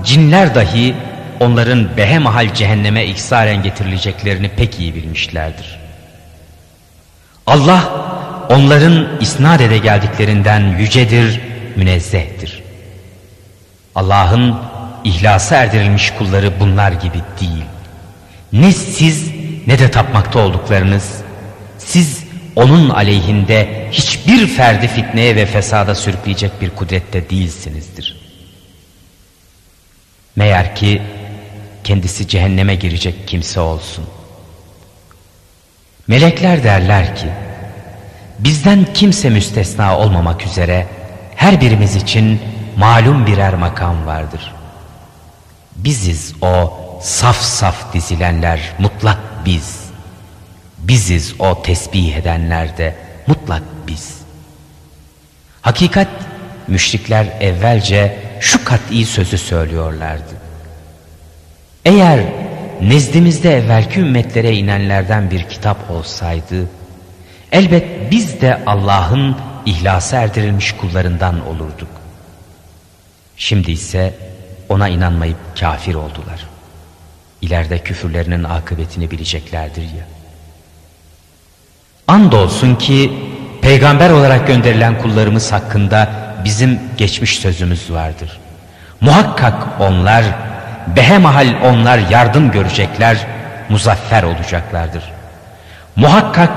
[0.03, 0.95] cinler dahi
[1.43, 5.79] onların behemahal cehenneme iksaren getirileceklerini pek iyi bilmişlerdir.
[7.47, 7.89] Allah
[8.49, 11.41] onların isnat ede geldiklerinden yücedir,
[11.75, 12.63] münezzehtir.
[13.95, 14.55] Allah'ın
[15.03, 17.65] ihlasa erdirilmiş kulları bunlar gibi değil.
[18.53, 19.31] Ne siz
[19.67, 21.21] ne de tapmakta olduklarınız,
[21.77, 22.23] siz
[22.55, 28.23] onun aleyhinde hiçbir ferdi fitneye ve fesada sürükleyecek bir kudrette değilsinizdir.
[30.35, 31.01] Meğer ki
[31.83, 34.05] kendisi cehenneme girecek kimse olsun.
[36.07, 37.27] Melekler derler ki,
[38.39, 40.87] bizden kimse müstesna olmamak üzere
[41.35, 42.41] her birimiz için
[42.77, 44.53] malum birer makam vardır.
[45.75, 49.83] Biziz o saf saf dizilenler, mutlak biz.
[50.77, 52.95] Biziz o tesbih edenler de
[53.27, 54.17] mutlak biz.
[55.61, 56.07] Hakikat
[56.67, 60.42] müşrikler evvelce şu kat'i sözü söylüyorlardı.
[61.85, 62.19] Eğer
[62.81, 66.69] nezdimizde evvelki ümmetlere inenlerden bir kitap olsaydı,
[67.51, 71.87] elbet biz de Allah'ın ihlasa erdirilmiş kullarından olurduk.
[73.37, 74.13] Şimdi ise
[74.69, 76.47] ona inanmayıp kafir oldular.
[77.41, 80.05] İleride küfürlerinin akıbetini bileceklerdir ya.
[82.07, 83.11] Andolsun ki
[83.61, 86.09] peygamber olarak gönderilen kullarımız hakkında
[86.45, 88.39] bizim geçmiş sözümüz vardır.
[89.01, 90.25] Muhakkak onlar,
[90.87, 93.27] behemahal onlar yardım görecekler,
[93.69, 95.03] muzaffer olacaklardır.
[95.95, 96.49] Muhakkak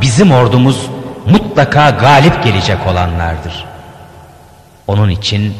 [0.00, 0.90] bizim ordumuz
[1.26, 3.64] mutlaka galip gelecek olanlardır.
[4.86, 5.54] Onun için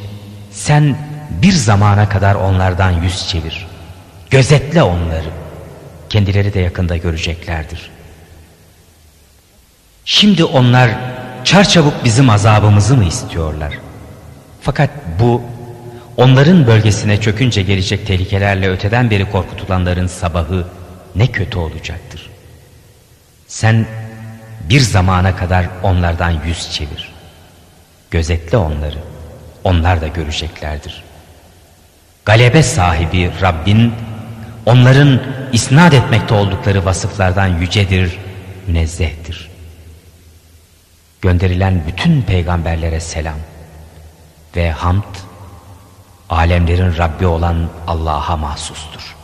[0.50, 0.96] sen
[1.30, 3.66] bir zamana kadar onlardan yüz çevir.
[4.30, 5.30] Gözetle onları.
[6.08, 7.90] Kendileri de yakında göreceklerdir.
[10.04, 10.90] Şimdi onlar
[11.44, 13.78] çarçabuk bizim azabımızı mı istiyorlar?
[14.60, 15.42] Fakat bu
[16.16, 20.66] onların bölgesine çökünce gelecek tehlikelerle öteden beri korkutulanların sabahı
[21.16, 22.30] ne kötü olacaktır.
[23.46, 23.86] Sen
[24.68, 27.12] bir zamana kadar onlardan yüz çevir.
[28.10, 28.98] Gözetle onları.
[29.64, 31.04] Onlar da göreceklerdir.
[32.24, 33.94] Galebe sahibi Rabbin
[34.66, 35.22] onların
[35.52, 38.18] isnat etmekte oldukları vasıflardan yücedir,
[38.66, 39.50] münezzehtir.
[41.22, 43.38] Gönderilen bütün peygamberlere selam
[44.56, 45.23] ve hamd
[46.30, 49.16] alemlerin Rabbi olan Allah'a mahsustur.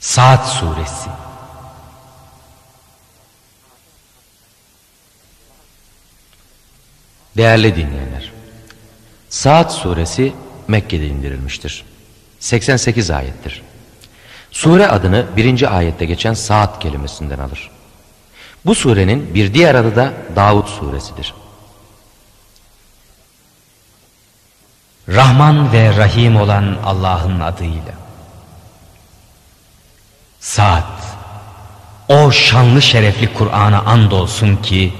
[0.00, 1.10] Saat Suresi
[7.36, 8.32] Değerli dinleyenler,
[9.28, 10.32] Saat suresi
[10.68, 11.84] Mekke'de indirilmiştir.
[12.40, 13.62] 88 ayettir.
[14.50, 17.70] Sure adını birinci ayette geçen saat kelimesinden alır.
[18.66, 21.34] Bu surenin bir diğer adı da Davud suresidir.
[25.08, 27.94] Rahman ve Rahim olan Allah'ın adıyla.
[30.40, 30.84] Saat,
[32.08, 34.92] o şanlı şerefli Kur'an'a andolsun ki,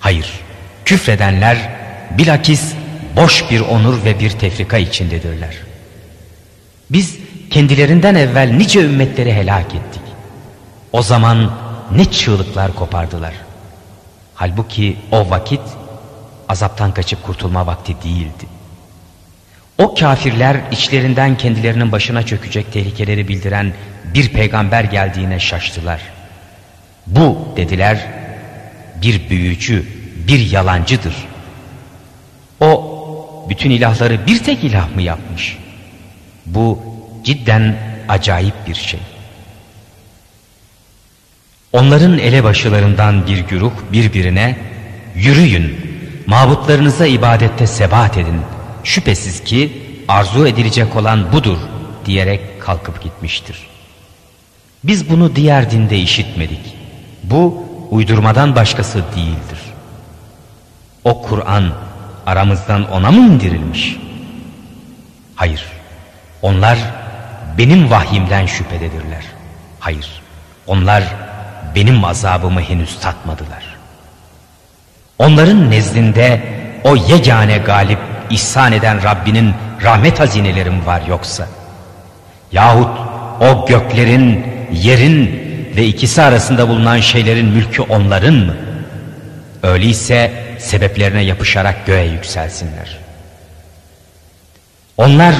[0.00, 0.40] hayır,
[0.84, 1.70] küfredenler
[2.18, 2.74] bilakis
[3.16, 5.56] boş bir onur ve bir tefrika içindedirler.
[6.90, 7.16] Biz
[7.50, 10.02] kendilerinden evvel nice ümmetleri helak ettik.
[10.92, 13.34] O zaman ne çığlıklar kopardılar.
[14.34, 15.60] Halbuki o vakit
[16.48, 18.46] azaptan kaçıp kurtulma vakti değildi.
[19.78, 23.72] O kafirler içlerinden kendilerinin başına çökecek tehlikeleri bildiren
[24.14, 26.00] bir peygamber geldiğine şaştılar.
[27.06, 28.06] Bu dediler
[29.02, 29.86] bir büyücü,
[30.28, 31.14] bir yalancıdır.
[32.60, 32.94] O
[33.48, 35.58] bütün ilahları bir tek ilah mı yapmış?
[36.46, 36.82] Bu
[37.24, 37.76] cidden
[38.08, 39.00] acayip bir şey.
[41.72, 44.58] Onların elebaşılarından bir güruh birbirine
[45.14, 45.76] yürüyün,
[46.26, 48.40] mabutlarınıza ibadette sebat edin.
[48.84, 51.58] Şüphesiz ki arzu edilecek olan budur
[52.06, 53.66] diyerek kalkıp gitmiştir.
[54.84, 56.76] Biz bunu diğer dinde işitmedik.
[57.22, 59.58] Bu uydurmadan başkası değildir.
[61.04, 61.72] O Kur'an
[62.26, 63.96] aramızdan ona mı indirilmiş?
[65.34, 65.64] Hayır.
[66.42, 66.78] Onlar
[67.58, 69.24] benim vahyimden şüphededirler.
[69.80, 70.22] Hayır.
[70.66, 71.04] Onlar
[71.74, 73.64] benim azabımı henüz tatmadılar.
[75.18, 76.42] Onların nezdinde
[76.84, 77.98] o yegane galip
[78.30, 81.46] ihsan eden Rabbinin rahmet hazinelerim var yoksa.
[82.52, 82.98] Yahut
[83.40, 88.54] o göklerin, yerin ve ikisi arasında bulunan şeylerin mülkü onların mı?
[89.62, 92.98] Öyleyse sebeplerine yapışarak göğe yükselsinler.
[94.96, 95.34] Onlar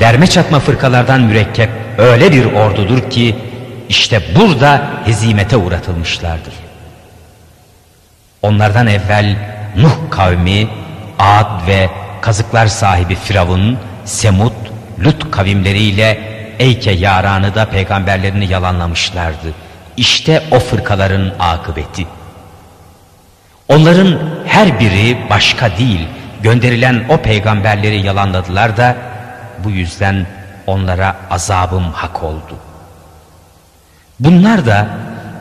[0.00, 3.36] derme çatma fırkalardan mürekkep öyle bir ordudur ki
[3.88, 6.54] işte burada hezimete uğratılmışlardır.
[8.42, 9.36] Onlardan evvel
[9.76, 10.68] Nuh kavmi,
[11.18, 14.52] Ad ve kazıklar sahibi Firavun, Semud,
[15.04, 19.54] Lut kavimleriyle Eyke yaranı da peygamberlerini yalanlamışlardı.
[19.96, 22.06] İşte o fırkaların akıbeti.
[23.68, 26.08] Onların her biri başka değil,
[26.42, 28.96] gönderilen o peygamberleri yalanladılar da
[29.64, 30.26] bu yüzden
[30.66, 32.67] onlara azabım hak oldu.
[34.20, 34.88] Bunlar da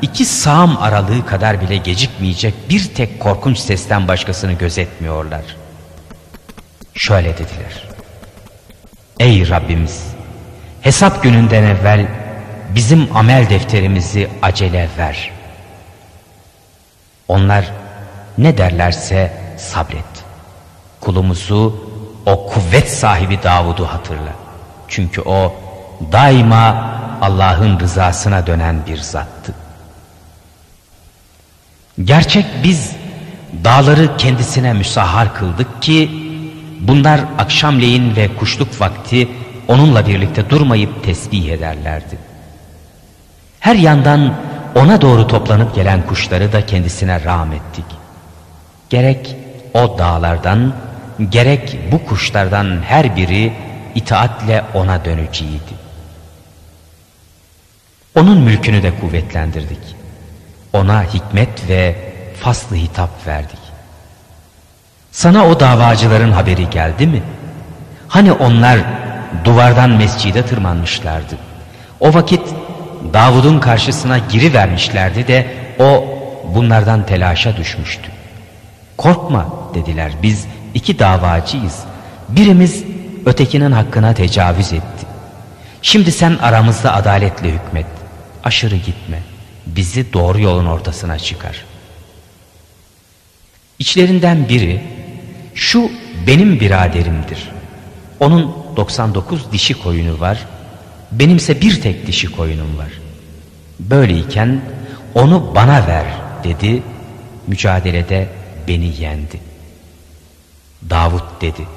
[0.01, 5.41] iki sağım aralığı kadar bile gecikmeyecek bir tek korkunç sesten başkasını gözetmiyorlar.
[6.93, 7.83] Şöyle dediler.
[9.19, 10.03] Ey Rabbimiz!
[10.81, 12.07] Hesap gününden evvel
[12.75, 15.31] bizim amel defterimizi acele ver.
[17.27, 17.65] Onlar
[18.37, 20.25] ne derlerse sabret.
[21.01, 21.89] Kulumuzu
[22.25, 24.31] o kuvvet sahibi Davud'u hatırla.
[24.87, 25.55] Çünkü o
[26.11, 29.53] daima Allah'ın rızasına dönen bir zattı.
[32.03, 32.91] Gerçek biz
[33.63, 36.11] dağları kendisine müsahhar kıldık ki
[36.79, 39.27] bunlar akşamleyin ve kuşluk vakti
[39.67, 42.17] onunla birlikte durmayıp tesbih ederlerdi.
[43.59, 44.33] Her yandan
[44.75, 47.85] ona doğru toplanıp gelen kuşları da kendisine rahmettik.
[48.89, 49.35] Gerek
[49.73, 50.73] o dağlardan
[51.29, 53.53] gerek bu kuşlardan her biri
[53.95, 55.86] itaatle ona dönücüydü.
[58.17, 59.79] Onun mülkünü de kuvvetlendirdik.
[60.73, 61.95] Ona hikmet ve
[62.39, 63.59] faslı hitap verdik.
[65.11, 67.21] Sana o davacıların haberi geldi mi?
[68.07, 68.79] Hani onlar
[69.45, 71.35] duvardan mescide tırmanmışlardı.
[71.99, 72.41] O vakit
[73.13, 75.47] Davud'un karşısına giri vermişlerdi de
[75.79, 76.05] o
[76.55, 78.11] bunlardan telaşa düşmüştü.
[78.97, 81.79] Korkma dediler biz iki davacıyız.
[82.29, 82.83] Birimiz
[83.25, 85.05] ötekinin hakkına tecavüz etti.
[85.81, 87.96] Şimdi sen aramızda adaletle hükmet.
[88.47, 89.21] Aşırı gitme.
[89.65, 91.65] Bizi doğru yolun ortasına çıkar.
[93.79, 94.83] İçlerinden biri
[95.55, 95.91] şu
[96.27, 97.49] benim biraderimdir.
[98.19, 100.45] Onun 99 dişi koyunu var.
[101.11, 102.91] Benimse bir tek dişi koyunum var.
[103.79, 104.61] Böyleyken
[105.15, 106.05] onu bana ver
[106.43, 106.83] dedi.
[107.47, 108.29] Mücadelede
[108.67, 109.39] beni yendi.
[110.89, 111.67] Davut dedi.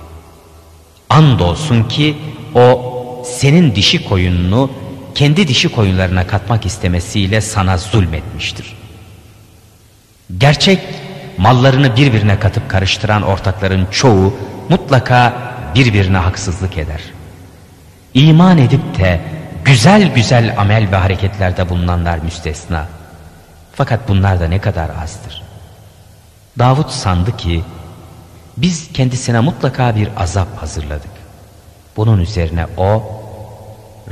[1.08, 2.16] Andolsun ki
[2.54, 4.70] o senin dişi koyununu
[5.14, 8.76] kendi dişi koyunlarına katmak istemesiyle sana zulmetmiştir.
[10.38, 10.80] Gerçek
[11.38, 14.34] mallarını birbirine katıp karıştıran ortakların çoğu
[14.68, 15.32] mutlaka
[15.74, 17.00] birbirine haksızlık eder.
[18.14, 19.20] İman edip de
[19.64, 22.86] güzel güzel amel ve hareketlerde bulunanlar müstesna.
[23.72, 25.42] Fakat bunlar da ne kadar azdır.
[26.58, 27.62] Davut sandı ki
[28.56, 31.10] biz kendisine mutlaka bir azap hazırladık.
[31.96, 33.20] Bunun üzerine o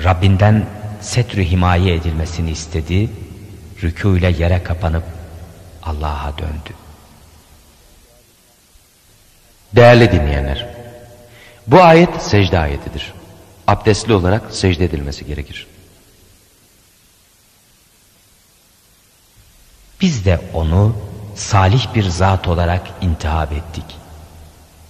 [0.04, 0.66] Rabbinden
[1.00, 3.10] setrü himaye edilmesini istedi.
[3.82, 5.04] Rükû ile yere kapanıp
[5.82, 6.74] Allah'a döndü.
[9.76, 10.68] Değerli dinleyenler,
[11.66, 13.12] bu ayet secde ayetidir.
[13.66, 15.66] Abdestli olarak secde edilmesi gerekir.
[20.00, 20.96] Biz de onu
[21.34, 23.84] salih bir zat olarak intihab ettik.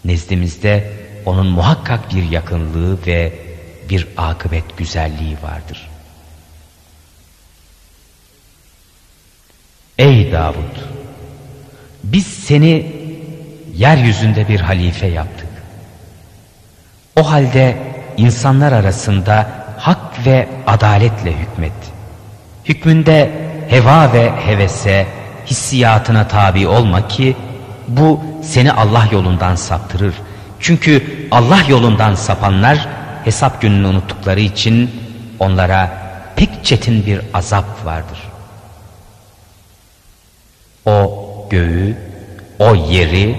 [0.05, 0.93] Nezdimizde
[1.27, 3.39] onun muhakkak bir yakınlığı ve
[3.91, 5.88] bir akıbet güzelliği vardır.
[9.99, 10.77] Ey Davud!
[12.05, 12.87] Biz seni
[13.75, 15.49] yeryüzünde bir halife yaptık.
[17.17, 17.77] O halde
[18.17, 21.73] insanlar arasında hak ve adaletle hükmet.
[22.65, 23.31] Hükmünde
[23.69, 25.07] heva ve hevese,
[25.47, 27.37] hissiyatına tabi olma ki
[27.89, 30.15] bu seni Allah yolundan saptırır.
[30.61, 32.89] Çünkü Allah yolundan sapanlar
[33.25, 34.91] hesap gününü unuttukları için
[35.39, 35.91] onlara
[36.37, 38.28] pek çetin bir azap vardır.
[40.89, 41.19] O
[41.51, 41.97] göğü,
[42.59, 43.37] o yeri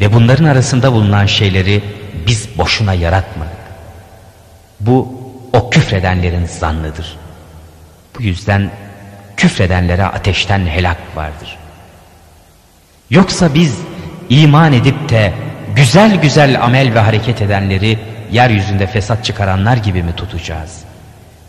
[0.00, 1.82] ve bunların arasında bulunan şeyleri
[2.26, 3.62] biz boşuna yaratmadık.
[4.80, 5.08] Bu
[5.52, 7.16] o küfredenlerin zannıdır.
[8.18, 8.70] Bu yüzden
[9.36, 11.58] küfredenlere ateşten helak vardır.
[13.10, 13.78] Yoksa biz
[14.28, 15.32] iman edip de
[15.76, 17.98] güzel güzel amel ve hareket edenleri
[18.32, 20.78] yeryüzünde fesat çıkaranlar gibi mi tutacağız?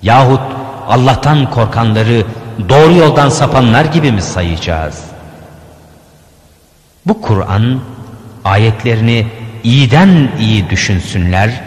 [0.02, 0.42] Yahut
[0.88, 2.26] Allah'tan korkanları
[2.70, 5.04] doğru yoldan sapanlar gibi mi sayacağız?
[7.06, 7.82] Bu Kur'an
[8.46, 9.28] ayetlerini
[9.64, 11.64] iyiden iyi düşünsünler,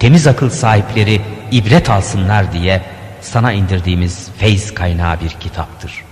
[0.00, 1.20] temiz akıl sahipleri
[1.52, 2.82] ibret alsınlar diye
[3.20, 6.04] sana indirdiğimiz feyz kaynağı bir kitaptır.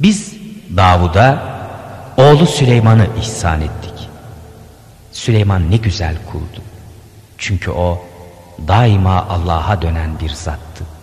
[0.00, 0.34] Biz
[0.76, 1.58] Davud'a
[2.16, 4.08] oğlu Süleyman'ı ihsan ettik.
[5.12, 6.62] Süleyman ne güzel kuldu.
[7.38, 8.02] Çünkü o
[8.68, 10.97] daima Allah'a dönen bir zattı.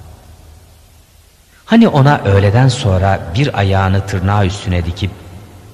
[1.66, 5.12] Hani ona öğleden sonra bir ayağını tırnağı üstüne dikip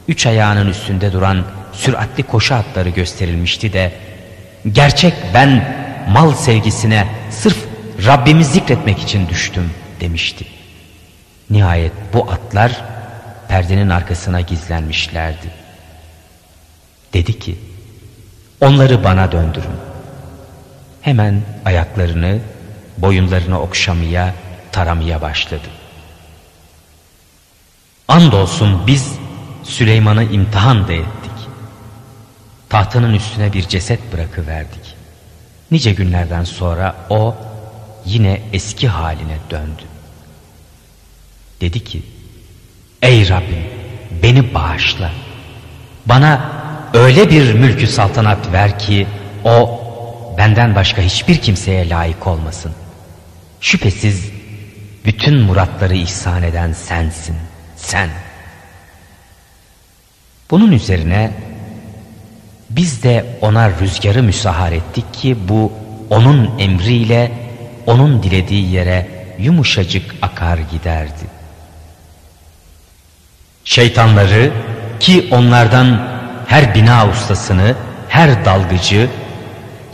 [0.07, 3.91] üç ayağının üstünde duran süratli koşu atları gösterilmişti de
[4.71, 5.75] gerçek ben
[6.09, 7.57] mal sevgisine sırf
[8.05, 10.45] Rabbimi zikretmek için düştüm demişti.
[11.49, 12.81] Nihayet bu atlar
[13.47, 15.47] perdenin arkasına gizlenmişlerdi.
[17.13, 17.57] Dedi ki
[18.61, 19.77] onları bana döndürün.
[21.01, 22.39] Hemen ayaklarını
[22.97, 24.33] boyunlarını okşamaya
[24.71, 25.67] taramaya başladı.
[28.07, 29.15] Andolsun biz
[29.63, 31.31] Süleyman'ı imtihan da ettik.
[32.69, 34.95] Tahtının üstüne bir ceset bırakıverdik.
[35.71, 37.35] Nice günlerden sonra o
[38.05, 39.83] yine eski haline döndü.
[41.61, 42.01] Dedi ki,
[43.01, 43.63] Ey Rabbim
[44.23, 45.11] beni bağışla.
[46.05, 46.51] Bana
[46.93, 49.07] öyle bir mülkü saltanat ver ki
[49.43, 49.81] o
[50.37, 52.71] benden başka hiçbir kimseye layık olmasın.
[53.61, 54.31] Şüphesiz
[55.05, 57.35] bütün muratları ihsan eden sensin,
[57.81, 58.09] sen.
[60.51, 61.31] Bunun üzerine
[62.69, 65.71] biz de ona rüzgarı müsahar ettik ki bu
[66.09, 67.31] onun emriyle
[67.85, 69.07] onun dilediği yere
[69.39, 71.25] yumuşacık akar giderdi.
[73.63, 74.51] Şeytanları
[74.99, 76.07] ki onlardan
[76.47, 77.75] her bina ustasını,
[78.09, 79.09] her dalgıcı,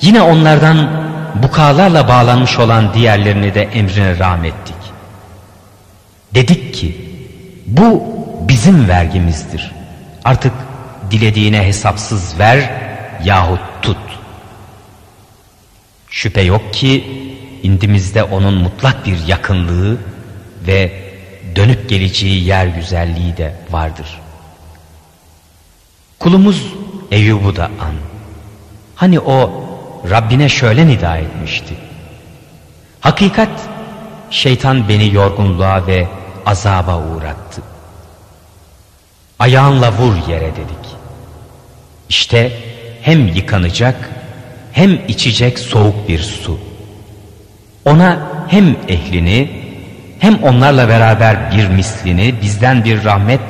[0.01, 0.89] yine onlardan
[1.35, 4.75] bukalarla bağlanmış olan diğerlerini de emrine rahmettik.
[6.33, 7.06] Dedik ki
[7.67, 8.03] bu
[8.47, 9.71] bizim vergimizdir.
[10.25, 10.53] Artık
[11.11, 12.71] dilediğine hesapsız ver
[13.23, 13.97] yahut tut.
[16.09, 17.03] Şüphe yok ki
[17.63, 19.97] indimizde onun mutlak bir yakınlığı
[20.67, 20.91] ve
[21.55, 24.19] dönüp geleceği yer güzelliği de vardır.
[26.19, 26.73] Kulumuz
[27.11, 27.95] Eyyub'u da an.
[28.95, 29.63] Hani o
[30.09, 31.73] Rabbine şöyle nida etmişti.
[32.99, 33.49] Hakikat
[34.29, 36.07] şeytan beni yorgunluğa ve
[36.47, 37.61] azaba uğrattı.
[39.39, 40.85] Ayağınla vur yere dedik.
[42.09, 42.51] İşte
[43.01, 44.09] hem yıkanacak
[44.71, 46.59] hem içecek soğuk bir su.
[47.85, 49.67] Ona hem ehlini
[50.19, 53.41] hem onlarla beraber bir mislini bizden bir rahmet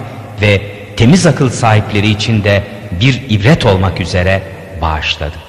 [0.42, 0.62] ve
[0.98, 2.64] temiz akıl sahipleri için de
[3.02, 4.44] bir ibret olmak üzere
[4.82, 5.48] bağışladık.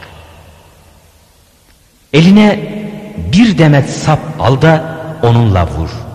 [2.12, 2.58] Eline
[3.32, 6.07] bir demet sap al da onunla vur.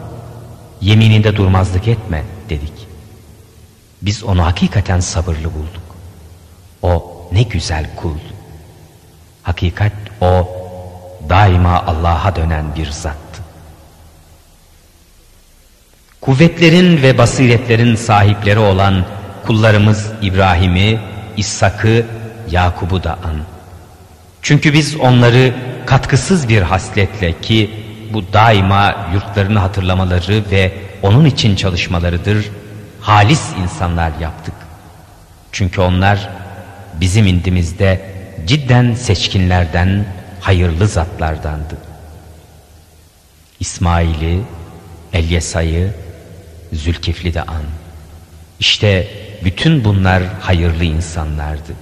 [0.84, 2.74] Yemininde durmazlık etme dedik.
[4.02, 5.96] Biz onu hakikaten sabırlı bulduk.
[6.82, 8.34] O ne güzel kuldu.
[9.44, 10.50] Hakikat o
[11.30, 13.42] daima Allah'a dönen bir zattı.
[16.22, 19.06] Kuvvetlerin ve basiretlerin sahipleri olan
[19.46, 21.00] kullarımız İbrahim'i,
[21.38, 22.06] İshak'ı,
[22.52, 23.38] Yakub'u da an.
[24.42, 25.54] Çünkü biz onları
[25.86, 27.83] katkısız bir hasletle ki
[28.14, 32.49] bu daima yurtlarını hatırlamaları ve onun için çalışmalarıdır,
[33.01, 34.53] halis insanlar yaptık.
[35.51, 36.30] Çünkü onlar
[37.01, 38.01] bizim indimizde
[38.45, 40.05] cidden seçkinlerden,
[40.41, 41.78] hayırlı zatlardandı.
[43.59, 44.41] İsmail'i,
[45.14, 45.93] Elyesa'yı,
[46.74, 47.64] Zülkifli de an.
[48.59, 49.07] İşte
[49.43, 51.74] bütün bunlar hayırlı insanlardı.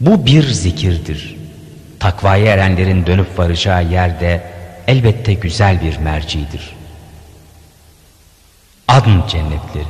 [0.00, 1.36] Bu bir zikirdir.
[2.00, 4.53] Takvaya erenlerin dönüp varacağı yerde
[4.86, 6.74] elbette güzel bir mercidir.
[8.88, 9.86] Adn cennetleri.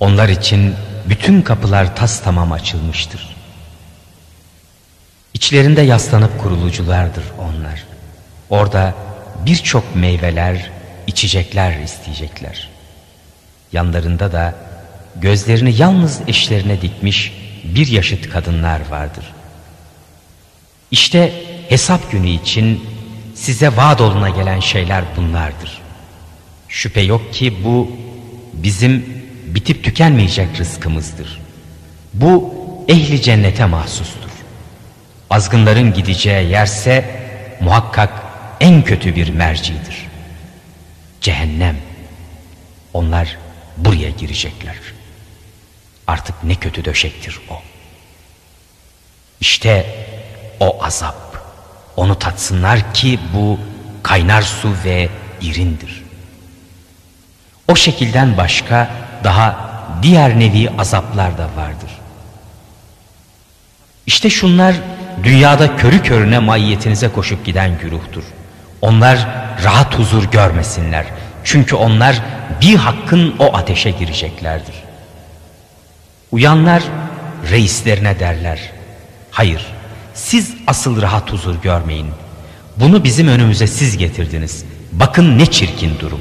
[0.00, 0.74] Onlar için
[1.08, 3.36] bütün kapılar tas tamam açılmıştır.
[5.34, 7.84] İçlerinde yaslanıp kuruluculardır onlar.
[8.50, 8.94] Orada
[9.46, 10.70] birçok meyveler,
[11.06, 12.68] içecekler isteyecekler.
[13.72, 14.54] Yanlarında da
[15.16, 17.32] gözlerini yalnız eşlerine dikmiş
[17.64, 19.24] bir yaşıt kadınlar vardır.
[20.90, 21.32] İşte
[21.68, 22.84] hesap günü için
[23.40, 25.80] size vaad oluna gelen şeyler bunlardır.
[26.68, 27.90] Şüphe yok ki bu
[28.52, 31.40] bizim bitip tükenmeyecek rızkımızdır.
[32.14, 32.54] Bu
[32.88, 34.30] ehli cennete mahsustur.
[35.30, 37.20] Azgınların gideceği yerse
[37.60, 38.12] muhakkak
[38.60, 40.06] en kötü bir mercidir.
[41.20, 41.76] Cehennem.
[42.94, 43.38] Onlar
[43.76, 44.76] buraya girecekler.
[46.06, 47.62] Artık ne kötü döşektir o.
[49.40, 49.86] İşte
[50.60, 51.27] o azap.
[51.98, 53.58] Onu tatsınlar ki bu
[54.02, 55.08] kaynar su ve
[55.40, 56.04] irindir.
[57.68, 58.90] O şekilden başka
[59.24, 59.56] daha
[60.02, 61.90] diğer nevi azaplar da vardır.
[64.06, 64.74] İşte şunlar
[65.22, 68.24] dünyada körü körüne maiyetinize koşup giden güruhtur.
[68.80, 69.26] Onlar
[69.64, 71.06] rahat huzur görmesinler.
[71.44, 72.22] Çünkü onlar
[72.60, 74.74] bir hakkın o ateşe gireceklerdir.
[76.32, 76.82] Uyanlar
[77.50, 78.60] reislerine derler.
[79.30, 79.66] Hayır,
[80.18, 82.10] siz asıl rahat huzur görmeyin.
[82.76, 84.64] Bunu bizim önümüze siz getirdiniz.
[84.92, 86.20] Bakın ne çirkin durum.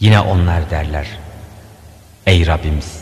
[0.00, 1.06] Yine onlar derler.
[2.26, 2.98] Ey Rabbimiz!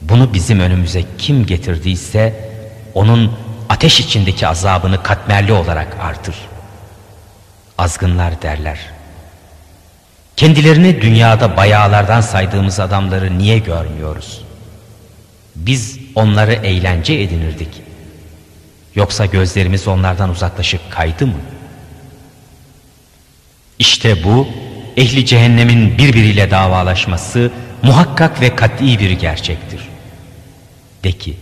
[0.00, 2.50] Bunu bizim önümüze kim getirdiyse
[2.94, 3.32] onun
[3.68, 6.34] ateş içindeki azabını katmerli olarak artır.
[7.78, 8.78] Azgınlar derler.
[10.36, 14.44] Kendilerini dünyada bayağılardan saydığımız adamları niye görmüyoruz?
[15.56, 17.68] Biz onları eğlence edinirdik.
[18.94, 21.40] Yoksa gözlerimiz onlardan uzaklaşıp kaydı mı?
[23.78, 24.48] İşte bu
[24.96, 27.50] ehli cehennemin birbiriyle davalaşması
[27.82, 29.80] muhakkak ve kat'i bir gerçektir.
[31.04, 31.36] De ki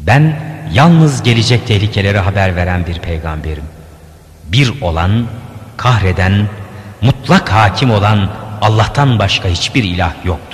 [0.00, 0.40] ben
[0.72, 3.64] yalnız gelecek tehlikeleri haber veren bir peygamberim.
[4.44, 5.26] Bir olan,
[5.76, 6.48] kahreden,
[7.00, 8.30] mutlak hakim olan
[8.60, 10.53] Allah'tan başka hiçbir ilah yoktur.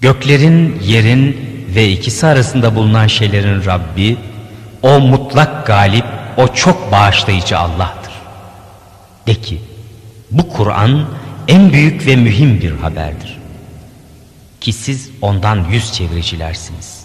[0.00, 1.36] Göklerin, yerin
[1.74, 4.16] ve ikisi arasında bulunan şeylerin Rabbi,
[4.82, 6.04] o mutlak galip,
[6.36, 8.12] o çok bağışlayıcı Allah'tır.
[9.26, 9.60] De ki,
[10.30, 11.08] bu Kur'an
[11.48, 13.38] en büyük ve mühim bir haberdir.
[14.60, 17.00] Ki siz ondan yüz çeviricilersiniz.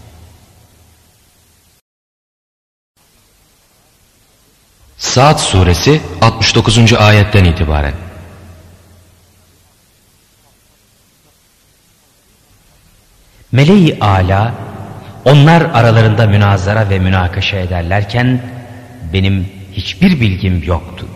[4.98, 6.94] Saat suresi 69.
[6.94, 8.05] ayetten itibaren.
[13.56, 14.54] Meleği ala
[15.26, 18.42] onlar aralarında münazara ve münakaşa ederlerken
[19.14, 21.08] benim hiçbir bilgim yoktu.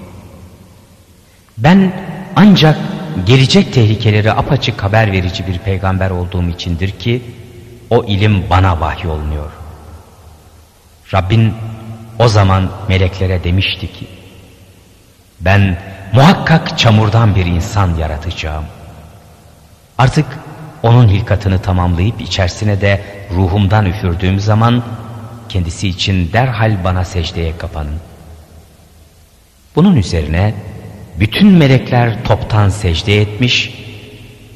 [1.58, 1.94] Ben
[2.36, 2.78] ancak
[3.26, 7.22] gelecek tehlikeleri apaçık haber verici bir peygamber olduğum içindir ki
[7.90, 9.52] o ilim bana vahyolunuyor.
[11.14, 11.54] Rabbin
[12.20, 14.08] o zaman meleklere demişti ki
[15.40, 15.78] ben
[16.14, 18.66] muhakkak çamurdan bir insan yaratacağım.
[19.98, 20.26] Artık
[20.84, 23.02] onun hilkatını tamamlayıp içerisine de
[23.32, 24.84] ruhumdan üfürdüğüm zaman
[25.50, 28.00] kendisi için derhal bana secdeye kapanın.
[29.76, 30.54] Bunun üzerine
[31.20, 33.74] bütün melekler toptan secde etmiş,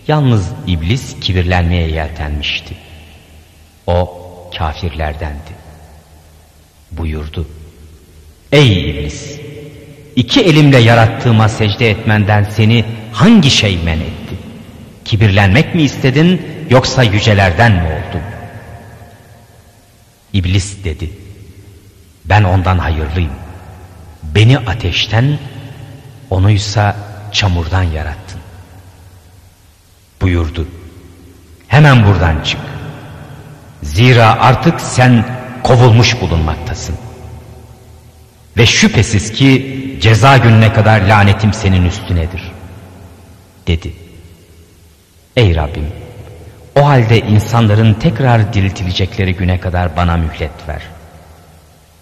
[0.07, 2.75] yalnız iblis kibirlenmeye yeltenmişti.
[3.87, 4.19] O
[4.57, 5.53] kafirlerdendi.
[6.91, 7.47] Buyurdu.
[8.51, 9.39] Ey iblis!
[10.15, 14.22] İki elimle yarattığıma secde etmenden seni hangi şey men etti?
[15.05, 18.21] Kibirlenmek mi istedin yoksa yücelerden mi oldun?
[20.33, 21.11] İblis dedi.
[22.25, 23.33] Ben ondan hayırlıyım.
[24.23, 25.39] Beni ateşten,
[26.29, 26.95] onuysa
[27.31, 28.41] çamurdan yarattın.
[30.21, 30.67] Buyurdu.
[31.67, 32.59] Hemen buradan çık.
[33.83, 35.25] Zira artık sen
[35.63, 36.95] kovulmuş bulunmaktasın.
[38.57, 42.51] Ve şüphesiz ki ceza gününe kadar lanetim senin üstünedir.
[43.67, 44.02] Dedi.
[45.37, 45.87] Ey Rabbim
[46.75, 50.81] o halde insanların tekrar diriltilecekleri güne kadar bana mühlet ver.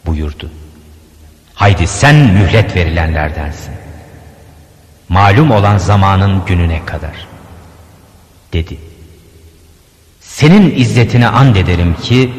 [0.05, 0.49] Buyurdu.
[1.53, 3.73] Haydi sen mühlet verilenlerdensin.
[5.09, 7.27] Malum olan zamanın gününe kadar.
[8.53, 8.77] Dedi.
[10.19, 12.33] Senin izzetine and ederim ki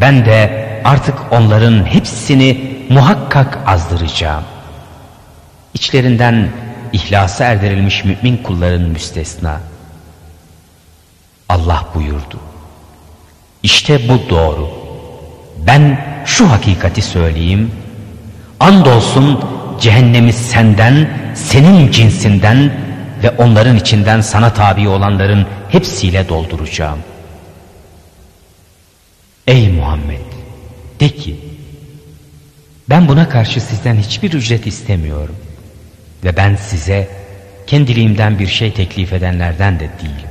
[0.00, 4.44] ben de artık onların hepsini muhakkak azdıracağım.
[5.74, 6.48] İçlerinden
[6.92, 9.60] ihlasa erdirilmiş mümin kulların müstesna.
[11.48, 12.40] Allah buyurdu.
[13.62, 14.70] İşte bu doğru.
[15.66, 17.72] Ben şu hakikati söyleyeyim.
[18.60, 19.44] Andolsun
[19.80, 22.72] cehennemi senden, senin cinsinden
[23.22, 26.98] ve onların içinden sana tabi olanların hepsiyle dolduracağım.
[29.46, 30.20] Ey Muhammed!
[31.00, 31.36] De ki,
[32.88, 35.36] ben buna karşı sizden hiçbir ücret istemiyorum.
[36.24, 37.08] Ve ben size
[37.66, 40.28] kendiliğimden bir şey teklif edenlerden de değilim.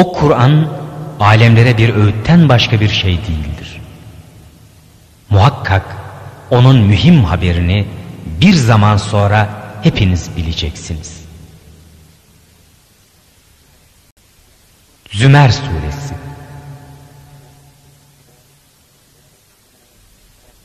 [0.00, 0.72] O Kur'an
[1.20, 3.80] alemlere bir öğütten başka bir şey değildir.
[5.30, 5.96] Muhakkak
[6.50, 7.86] onun mühim haberini
[8.40, 9.48] bir zaman sonra
[9.82, 11.20] hepiniz bileceksiniz.
[15.12, 16.14] Zümer Suresi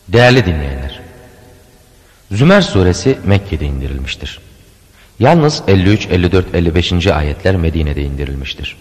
[0.07, 0.99] Değerli dinleyenler,
[2.31, 4.39] Zümer suresi Mekke'de indirilmiştir.
[5.19, 7.07] Yalnız 53, 54, 55.
[7.07, 8.77] ayetler Medine'de indirilmiştir.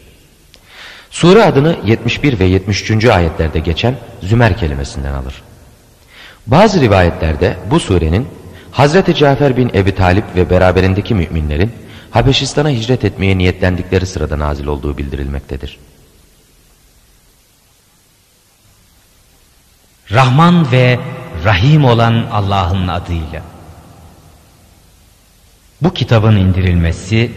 [1.14, 3.04] Sure adını 71 ve 73.
[3.04, 5.42] ayetlerde geçen Zümer kelimesinden alır.
[6.46, 8.28] Bazı rivayetlerde bu surenin
[8.70, 11.72] Hazreti Cafer bin Ebi Talip ve beraberindeki müminlerin
[12.10, 15.78] Habeşistan'a hicret etmeye niyetlendikleri sırada nazil olduğu bildirilmektedir.
[20.12, 20.98] Rahman ve
[21.44, 23.42] Rahim olan Allah'ın adıyla.
[25.82, 27.32] Bu kitabın indirilmesi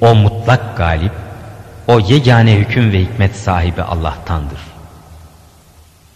[0.00, 1.29] o mutlak galip,
[1.86, 4.60] o yegane hüküm ve hikmet sahibi Allah'tandır.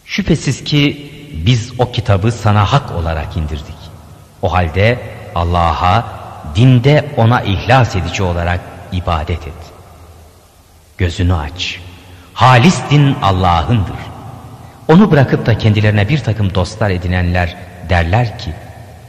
[0.04, 1.12] Şüphesiz ki
[1.46, 3.74] biz o kitabı sana hak olarak indirdik.
[4.42, 4.98] O halde
[5.34, 6.04] Allah'a
[6.54, 8.60] dinde ona ihlas edici olarak
[8.92, 9.54] ibadet et.
[10.98, 11.80] Gözünü aç.
[12.34, 13.96] Halis din Allah'ındır.
[14.88, 17.56] Onu bırakıp da kendilerine bir takım dostlar edinenler
[17.88, 18.52] derler ki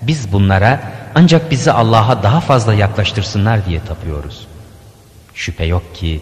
[0.02, 0.80] biz bunlara
[1.16, 4.48] ancak bizi Allah'a daha fazla yaklaştırsınlar diye tapıyoruz.
[5.34, 6.22] Şüphe yok ki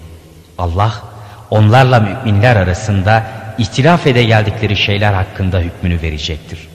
[0.58, 1.02] Allah
[1.50, 3.24] onlarla müminler arasında
[3.58, 6.68] ihtilaf ede geldikleri şeyler hakkında hükmünü verecektir.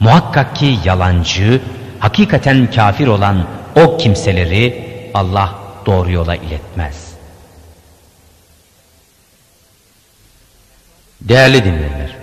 [0.00, 1.60] Muhakkak ki yalancı,
[1.98, 5.54] hakikaten kafir olan o kimseleri Allah
[5.86, 7.08] doğru yola iletmez.
[11.20, 12.16] Değerli dinleyenler,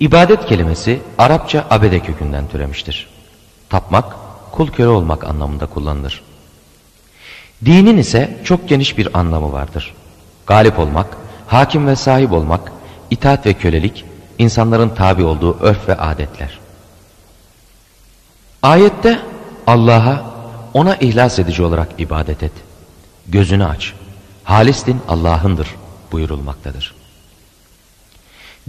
[0.00, 3.08] ibadet kelimesi Arapça abede kökünden türemiştir.
[3.68, 4.16] Tapmak,
[4.52, 6.22] kul köle olmak anlamında kullanılır.
[7.64, 9.94] Dinin ise çok geniş bir anlamı vardır.
[10.46, 11.06] Galip olmak,
[11.46, 12.72] hakim ve sahip olmak,
[13.10, 14.04] itaat ve kölelik,
[14.38, 16.58] insanların tabi olduğu örf ve adetler.
[18.62, 19.18] Ayette
[19.66, 20.24] Allah'a
[20.74, 22.52] ona ihlas edici olarak ibadet et.
[23.28, 23.92] Gözünü aç.
[24.44, 25.68] Halis din Allah'ındır
[26.12, 26.94] buyurulmaktadır.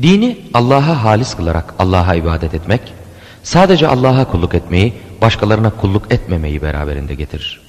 [0.01, 2.81] Dini Allah'a halis kılarak Allah'a ibadet etmek,
[3.43, 7.61] sadece Allah'a kulluk etmeyi, başkalarına kulluk etmemeyi beraberinde getirir.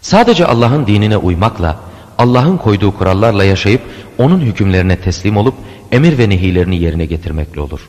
[0.00, 1.76] Sadece Allah'ın dinine uymakla,
[2.20, 3.80] Allah'ın koyduğu kurallarla yaşayıp,
[4.18, 5.54] onun hükümlerine teslim olup,
[5.92, 7.88] emir ve nehilerini yerine getirmekle olur.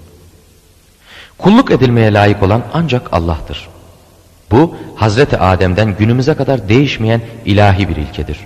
[1.38, 3.70] Kulluk edilmeye layık olan ancak Allah'tır.
[4.52, 8.40] Bu, Hazreti Adem'den günümüze kadar değişmeyen ilahi bir ilkedir.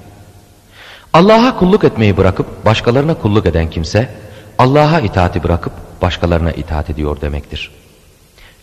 [1.14, 4.10] Allah'a kulluk etmeyi bırakıp başkalarına kulluk eden kimse,
[4.58, 7.72] Allah'a itaati bırakıp başkalarına itaat ediyor demektir.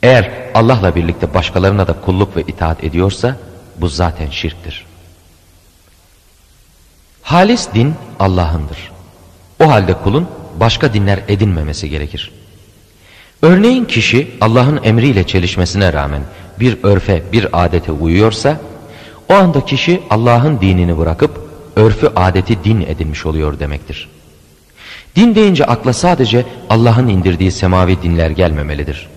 [0.03, 3.37] Eğer Allah'la birlikte başkalarına da kulluk ve itaat ediyorsa
[3.77, 4.92] bu zaten şirktir.
[7.33, 8.93] Halis din Allah'ındır.
[9.61, 10.29] O halde kulun
[10.61, 12.31] başka dinler edinmemesi gerekir.
[13.43, 16.23] Örneğin kişi Allah'ın emriyle çelişmesine rağmen
[16.61, 18.61] bir örfe, bir adete uyuyorsa,
[19.29, 21.31] o anda kişi Allah'ın dinini bırakıp
[21.77, 24.09] örfü adeti din edinmiş oluyor demektir.
[25.17, 29.09] Din deyince akla sadece Allah'ın indirdiği semavi dinler gelmemelidir.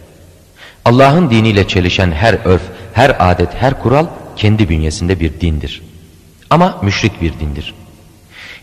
[0.86, 2.64] Allah'ın diniyle çelişen her örf,
[2.94, 4.06] her adet, her kural
[4.36, 5.82] kendi bünyesinde bir dindir.
[6.50, 7.74] Ama müşrik bir dindir.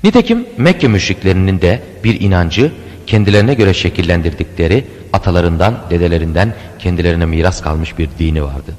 [0.04, 2.72] Nitekim Mekke müşriklerinin de bir inancı
[3.06, 8.76] kendilerine göre şekillendirdikleri atalarından, dedelerinden kendilerine miras kalmış bir dini vardı.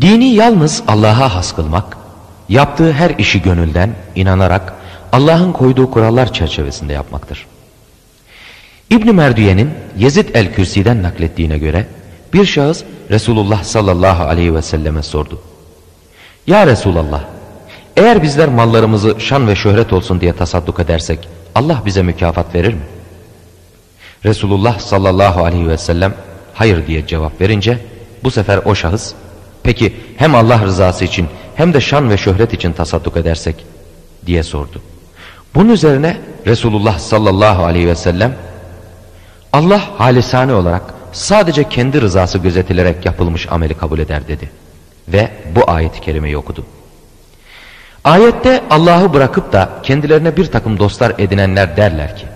[0.00, 1.96] Dini yalnız Allah'a has kılmak,
[2.48, 4.74] yaptığı her işi gönülden, inanarak
[5.12, 7.46] Allah'ın koyduğu kurallar çerçevesinde yapmaktır.
[8.90, 11.86] İbn Merdiye'nin Yezid el-Kürsi'den naklettiğine göre
[12.32, 15.40] bir şahıs Resulullah sallallahu aleyhi ve selleme sordu.
[16.46, 17.24] Ya Resulallah,
[17.96, 22.82] eğer bizler mallarımızı şan ve şöhret olsun diye tasadduk edersek Allah bize mükafat verir mi?
[24.24, 26.14] Resulullah sallallahu aleyhi ve sellem
[26.54, 27.78] hayır diye cevap verince
[28.24, 29.12] bu sefer o şahıs
[29.62, 33.66] peki hem Allah rızası için hem de şan ve şöhret için tasadduk edersek
[34.26, 34.82] diye sordu.
[35.54, 36.16] Bunun üzerine
[36.46, 38.34] Resulullah sallallahu aleyhi ve sellem
[39.52, 40.82] Allah halisane olarak
[41.12, 44.50] sadece kendi rızası gözetilerek yapılmış ameli kabul eder dedi.
[45.08, 46.64] Ve bu ayet-i kerimeyi okudu.
[48.04, 52.26] Ayette Allah'ı bırakıp da kendilerine bir takım dostlar edinenler derler ki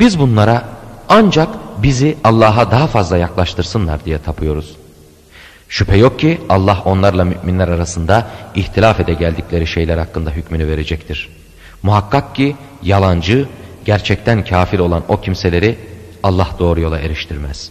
[0.00, 0.64] biz bunlara
[1.08, 1.48] ancak
[1.82, 4.76] bizi Allah'a daha fazla yaklaştırsınlar diye tapıyoruz.
[5.68, 11.28] Şüphe yok ki Allah onlarla müminler arasında ihtilaf ede geldikleri şeyler hakkında hükmünü verecektir.
[11.82, 13.48] Muhakkak ki yalancı,
[13.84, 15.78] gerçekten kafir olan o kimseleri
[16.22, 17.70] Allah doğru yola eriştirmez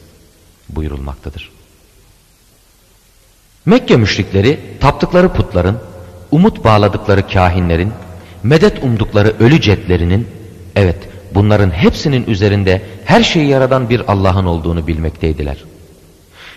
[0.69, 1.51] buyurulmaktadır.
[3.65, 5.79] Mekke müşrikleri taptıkları putların,
[6.33, 7.91] umut bağladıkları kahinlerin,
[8.43, 10.27] medet umdukları ölü cetlerinin,
[10.75, 10.97] evet
[11.35, 15.57] bunların hepsinin üzerinde her şeyi yaradan bir Allah'ın olduğunu bilmekteydiler.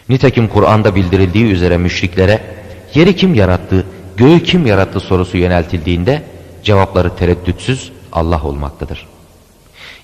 [0.08, 2.40] Nitekim Kur'an'da bildirildiği üzere müşriklere
[2.94, 6.22] yeri kim yarattı, göğü kim yarattı sorusu yöneltildiğinde
[6.62, 9.06] cevapları tereddütsüz Allah olmaktadır.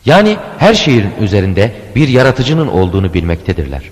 [0.05, 3.83] Yani her şeyin üzerinde bir yaratıcının olduğunu bilmektedirler.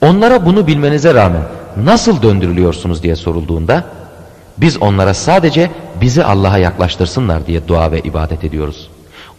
[0.00, 1.42] Onlara bunu bilmenize rağmen
[1.84, 3.99] nasıl döndürülüyorsunuz diye sorulduğunda
[4.60, 8.90] biz onlara sadece bizi Allah'a yaklaştırsınlar diye dua ve ibadet ediyoruz.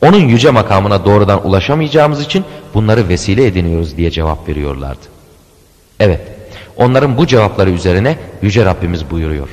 [0.01, 5.05] Onun yüce makamına doğrudan ulaşamayacağımız için bunları vesile ediniyoruz diye cevap veriyorlardı.
[5.99, 6.21] Evet,
[6.77, 9.49] onların bu cevapları üzerine Yüce Rabbimiz buyuruyor.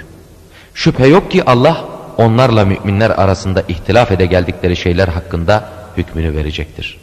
[0.75, 1.85] Şüphe yok ki Allah
[2.16, 7.01] onlarla müminler arasında ihtilaf ede geldikleri şeyler hakkında hükmünü verecektir.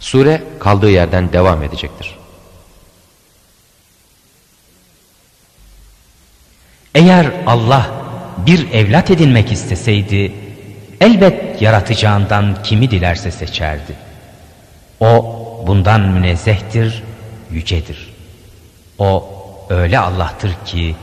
[0.00, 2.16] Sure kaldığı yerden devam edecektir.
[6.96, 7.90] Eğer Allah
[8.46, 10.32] bir evlat edinmek isteseydi
[11.00, 13.92] elbet yaratacağından kimi dilerse seçerdi.
[15.00, 15.36] O
[15.66, 17.02] bundan münezzehtir,
[17.50, 18.14] yücedir.
[18.98, 19.28] O
[19.70, 20.96] öyle Allah'tır ki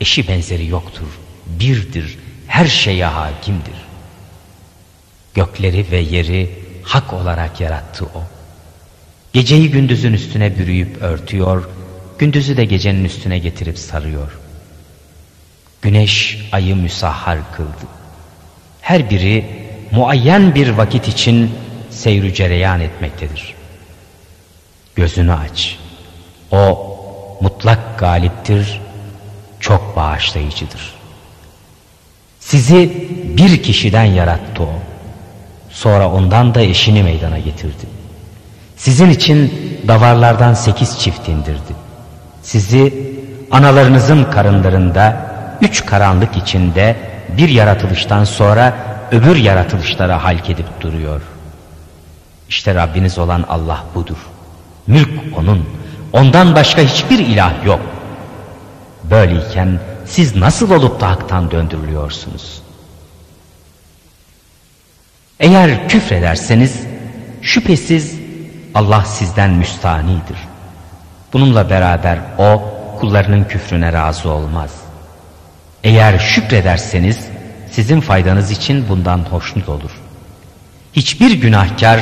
[0.00, 3.84] eşi benzeri yoktur, birdir, her şeye hakimdir.
[5.34, 6.50] Gökleri ve yeri
[6.82, 8.22] hak olarak yarattı o.
[9.32, 11.68] Geceyi gündüzün üstüne bürüyüp örtüyor,
[12.18, 14.43] gündüzü de gecenin üstüne getirip sarıyor.
[15.84, 17.86] Güneş ayı müsahhar kıldı.
[18.80, 19.46] Her biri
[19.90, 21.54] muayyen bir vakit için
[21.90, 23.54] seyrü cereyan etmektedir.
[24.94, 25.78] Gözünü aç.
[26.50, 26.96] O
[27.40, 28.80] mutlak galiptir,
[29.60, 30.94] çok bağışlayıcıdır.
[32.40, 34.72] Sizi bir kişiden yarattı o.
[35.70, 37.86] Sonra ondan da eşini meydana getirdi.
[38.76, 39.52] Sizin için
[39.88, 41.74] davarlardan sekiz çift indirdi.
[42.42, 43.12] Sizi
[43.50, 45.33] analarınızın karınlarında
[45.64, 46.96] üç karanlık içinde
[47.28, 48.74] bir yaratılıştan sonra
[49.12, 51.20] öbür yaratılışlara halk edip duruyor.
[52.48, 54.16] İşte Rabbiniz olan Allah budur.
[54.86, 55.68] Mülk O'nun.
[56.12, 57.80] Ondan başka hiçbir ilah yok.
[59.10, 62.62] Böyleyken siz nasıl olup da haktan döndürülüyorsunuz?
[65.40, 66.80] Eğer küfrederseniz
[67.42, 68.18] şüphesiz
[68.74, 70.38] Allah sizden müstanidir.
[71.32, 72.62] Bununla beraber O
[73.00, 74.83] kullarının küfrüne razı olmaz.
[75.84, 77.28] Eğer şükrederseniz
[77.70, 79.90] sizin faydanız için bundan hoşnut olur.
[80.92, 82.00] Hiçbir günahkar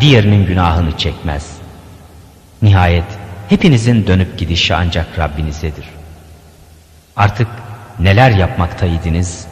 [0.00, 1.56] diğerinin günahını çekmez.
[2.62, 3.04] Nihayet
[3.48, 5.84] hepinizin dönüp gidişi ancak Rabbinizedir.
[7.16, 7.48] Artık
[7.98, 9.46] neler yapmaktaydınız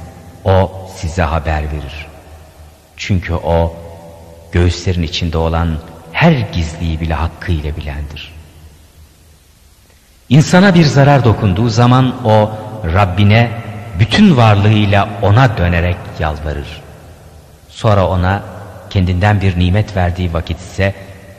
[0.44, 2.06] o size haber verir.
[2.96, 3.76] Çünkü o
[4.52, 5.78] göğüslerin içinde olan
[6.12, 8.32] her gizliyi bile hakkıyla bilendir.
[10.28, 12.50] İnsana bir zarar dokunduğu zaman o
[12.94, 13.65] Rabbine
[13.98, 16.82] bütün varlığıyla ona dönerek yalvarır.
[17.68, 18.42] Sonra ona
[18.90, 20.94] kendinden bir nimet verdiği vakit ise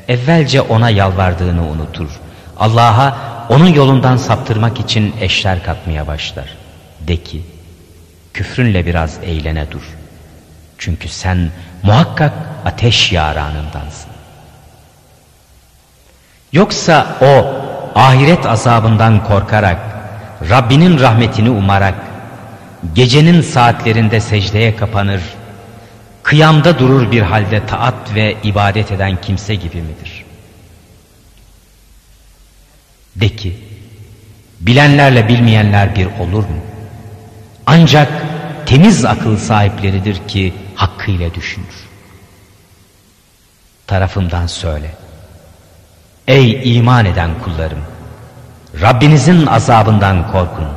[0.08, 2.10] evvelce ona yalvardığını unutur.
[2.60, 3.18] Allah'a
[3.50, 6.46] onun yolundan saptırmak için eşler katmaya başlar.
[7.00, 7.42] De ki,
[8.34, 9.96] küfrünle biraz eğlene dur.
[10.78, 11.52] Çünkü sen
[11.84, 12.34] muhakkak
[12.66, 14.12] ateş yaranındansın.
[16.52, 17.46] Yoksa o
[17.96, 19.78] ahiret azabından korkarak,
[20.50, 21.96] Rabbinin rahmetini umarak,
[22.94, 25.22] gecenin saatlerinde secdeye kapanır,
[26.24, 30.26] kıyamda durur bir halde taat ve ibadet eden kimse gibi midir?
[33.16, 33.58] De ki,
[34.60, 36.60] bilenlerle bilmeyenler bir olur mu?
[37.66, 38.12] Ancak
[38.66, 41.88] temiz akıl sahipleridir ki hakkıyla düşünür.
[43.88, 44.92] Tarafımdan söyle.
[46.28, 47.84] Ey iman eden kullarım!
[48.82, 50.68] Rabbinizin azabından korkun.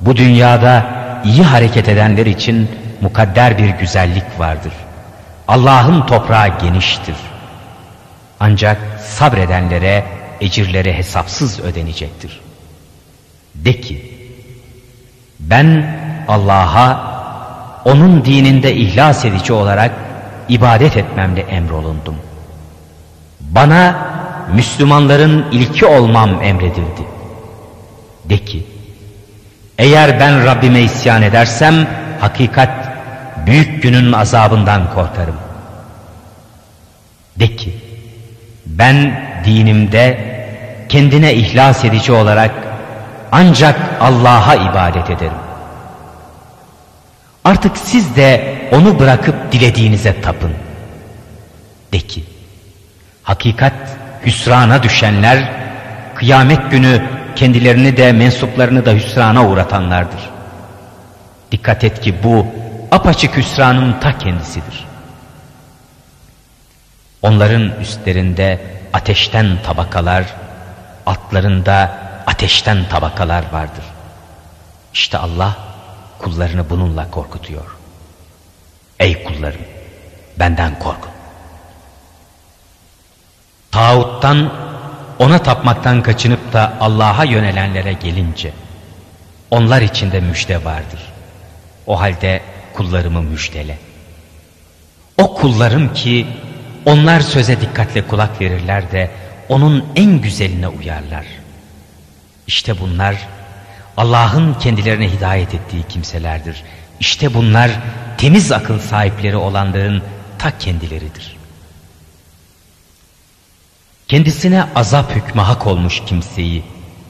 [0.00, 0.86] Bu dünyada
[1.24, 2.70] iyi hareket edenler için
[3.00, 4.72] mukadder bir güzellik vardır.
[5.48, 7.16] Allah'ın toprağı geniştir.
[8.40, 10.04] Ancak sabredenlere
[10.40, 12.40] ecirleri hesapsız ödenecektir.
[13.54, 14.12] De ki,
[15.40, 17.16] ben Allah'a
[17.84, 19.92] onun dininde ihlas edici olarak
[20.48, 22.16] ibadet etmemle emrolundum.
[23.40, 23.96] Bana
[24.54, 27.06] Müslümanların ilki olmam emredildi.
[28.24, 28.66] De ki,
[29.78, 31.86] eğer ben Rabbime isyan edersem
[32.20, 32.70] hakikat
[33.46, 35.36] büyük günün azabından korkarım.
[37.36, 37.74] De ki,
[38.66, 40.36] ben dinimde
[40.88, 42.50] kendine ihlas edici olarak
[43.32, 45.38] ancak Allah'a ibadet ederim.
[47.44, 50.52] Artık siz de onu bırakıp dilediğinize tapın.
[51.92, 52.24] De ki,
[53.22, 53.72] hakikat
[54.24, 55.50] hüsrana düşenler,
[56.14, 57.02] kıyamet günü
[57.36, 60.20] kendilerini de mensuplarını da hüsrana uğratanlardır.
[61.52, 62.46] Dikkat et ki bu
[62.90, 64.86] apaçık hüsranın ta kendisidir.
[67.22, 68.60] Onların üstlerinde
[68.92, 70.24] ateşten tabakalar,
[71.06, 73.84] altlarında ateşten tabakalar vardır.
[74.94, 75.56] İşte Allah
[76.18, 77.76] kullarını bununla korkutuyor.
[78.98, 79.60] Ey kullarım
[80.38, 81.10] benden korkun.
[83.70, 84.52] Tağuttan
[85.18, 88.52] ona tapmaktan kaçınıp da Allah'a yönelenlere gelince
[89.50, 91.00] onlar içinde müjde vardır.
[91.86, 92.40] O halde
[92.74, 93.78] kullarımı müjdele.
[95.18, 96.26] O kullarım ki
[96.84, 99.10] onlar söze dikkatle kulak verirler de
[99.48, 101.26] onun en güzeline uyarlar.
[102.46, 103.16] İşte bunlar
[103.96, 106.62] Allah'ın kendilerine hidayet ettiği kimselerdir.
[107.00, 107.70] İşte bunlar
[108.18, 110.02] temiz akıl sahipleri olanların
[110.38, 111.35] ta kendileridir.
[114.08, 116.64] Kendisine azap hükmü hak olmuş kimseyi,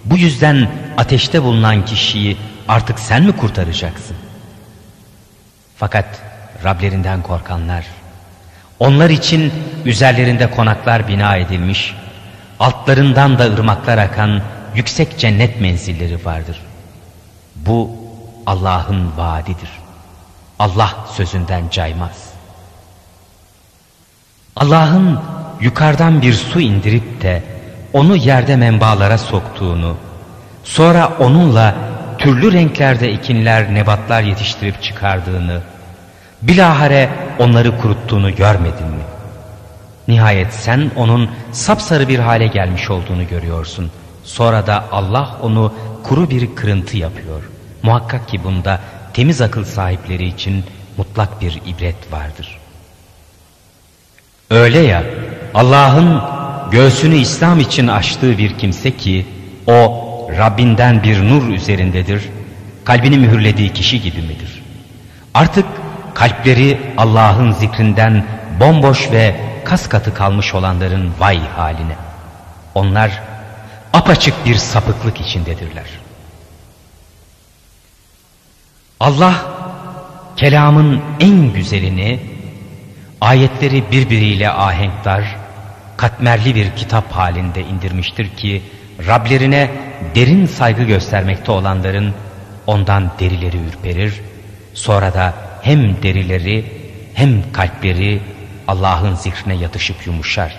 [0.05, 2.37] bu yüzden ateşte bulunan kişiyi
[2.69, 4.17] artık sen mi kurtaracaksın?
[5.77, 6.23] Fakat
[6.65, 7.87] Rablerinden korkanlar,
[8.79, 9.53] onlar için
[9.85, 11.95] üzerlerinde konaklar bina edilmiş,
[12.61, 14.43] altlarından da ırmaklar akan
[14.75, 16.61] yüksek cennet menzilleri vardır.
[17.57, 17.91] Bu
[18.47, 19.71] Allah'ın vaadidir.
[20.59, 22.31] Allah sözünden caymaz.
[24.57, 25.21] Allah'ın
[25.61, 27.43] yukarıdan bir su indirip de
[27.93, 29.97] onu yerde menbaalara soktuğunu,
[30.65, 31.75] sonra onunla
[32.19, 35.61] türlü renklerde ekinler, nebatlar yetiştirip çıkardığını,
[36.43, 39.03] bilahare onları kuruttuğunu görmedin mi?
[40.09, 43.91] Nihayet sen onun sapsarı bir hale gelmiş olduğunu görüyorsun.
[44.25, 47.43] Sonra da Allah onu kuru bir kırıntı yapıyor.
[47.83, 48.81] Muhakkak ki bunda
[49.13, 50.65] temiz akıl sahipleri için
[50.97, 52.59] mutlak bir ibret vardır.
[54.51, 55.03] Öyle ya
[55.57, 56.23] Allah'ın
[56.71, 59.27] göğsünü İslam için açtığı bir kimse ki
[59.67, 60.03] o
[60.39, 62.29] Rabbinden bir nur üzerindedir,
[62.85, 64.63] kalbini mühürlediği kişi gibi midir?
[65.35, 65.65] Artık
[66.15, 68.25] kalpleri Allah'ın zikrinden
[68.61, 71.97] bomboş ve kas katı kalmış olanların vay haline.
[72.75, 73.23] Onlar
[73.93, 75.87] apaçık bir sapıklık içindedirler.
[79.01, 79.35] Allah
[80.37, 82.21] kelamın en güzelini
[83.21, 85.37] ayetleri birbiriyle ahenkdar,
[85.97, 88.63] katmerli bir kitap halinde indirmiştir ki
[89.07, 89.71] Rablerine
[90.15, 92.15] derin saygı göstermekte olanların
[92.67, 94.21] ondan derileri ürperir,
[94.75, 96.65] sonra da hem derileri
[97.15, 98.21] hem kalpleri
[98.69, 100.57] Allah'ın zikrine yatışıp yumuşar.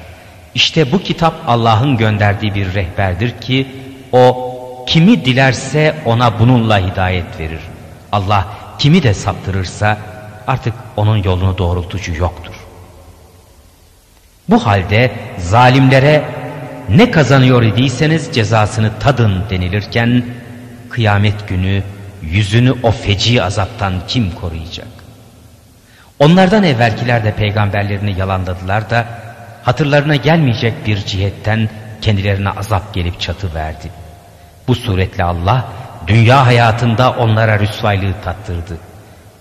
[0.55, 3.67] İşte bu kitap Allah'ın gönderdiği bir rehberdir ki
[4.11, 4.53] o
[4.87, 7.61] kimi dilerse ona bununla hidayet verir.
[8.11, 8.47] Allah
[8.79, 9.97] kimi de saptırırsa
[10.47, 12.53] artık onun yolunu doğrultucu yoktur.
[14.49, 16.23] Bu halde zalimlere
[16.89, 20.25] ne kazanıyor idiyseniz cezasını tadın denilirken
[20.89, 21.83] kıyamet günü
[22.21, 24.87] yüzünü o feci azaptan kim koruyacak?
[26.19, 29.05] Onlardan evvelkiler de peygamberlerini yalanladılar da
[29.63, 31.69] hatırlarına gelmeyecek bir cihetten
[32.01, 33.89] kendilerine azap gelip çatı verdi.
[34.67, 35.65] Bu suretle Allah
[36.07, 38.77] dünya hayatında onlara rüsvaylığı tattırdı.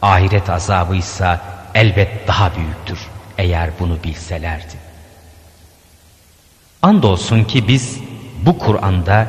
[0.03, 1.39] Ahiret azabı ise
[1.75, 2.99] elbet daha büyüktür
[3.39, 4.86] eğer bunu bilselerdi.
[6.83, 7.99] Andolsun ki biz
[8.43, 9.27] bu Kur'an'da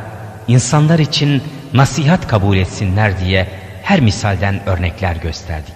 [0.47, 1.43] insanlar için
[1.73, 3.47] nasihat kabul etsinler diye
[3.83, 5.75] her misalden örnekler gösterdik.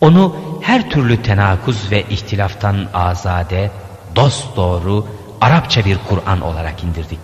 [0.00, 3.70] Onu her türlü tenakuz ve ihtilaftan azade,
[4.16, 5.06] dost doğru,
[5.40, 7.20] Arapça bir Kur'an olarak indirdik.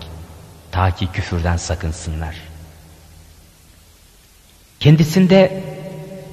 [0.72, 2.36] Ta ki küfürden sakınsınlar.
[4.80, 5.62] Kendisinde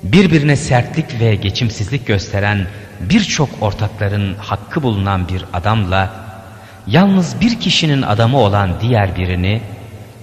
[0.04, 2.68] birbirine sertlik ve geçimsizlik gösteren
[3.00, 6.25] birçok ortakların hakkı bulunan bir adamla
[6.88, 9.62] yalnız bir kişinin adamı olan diğer birini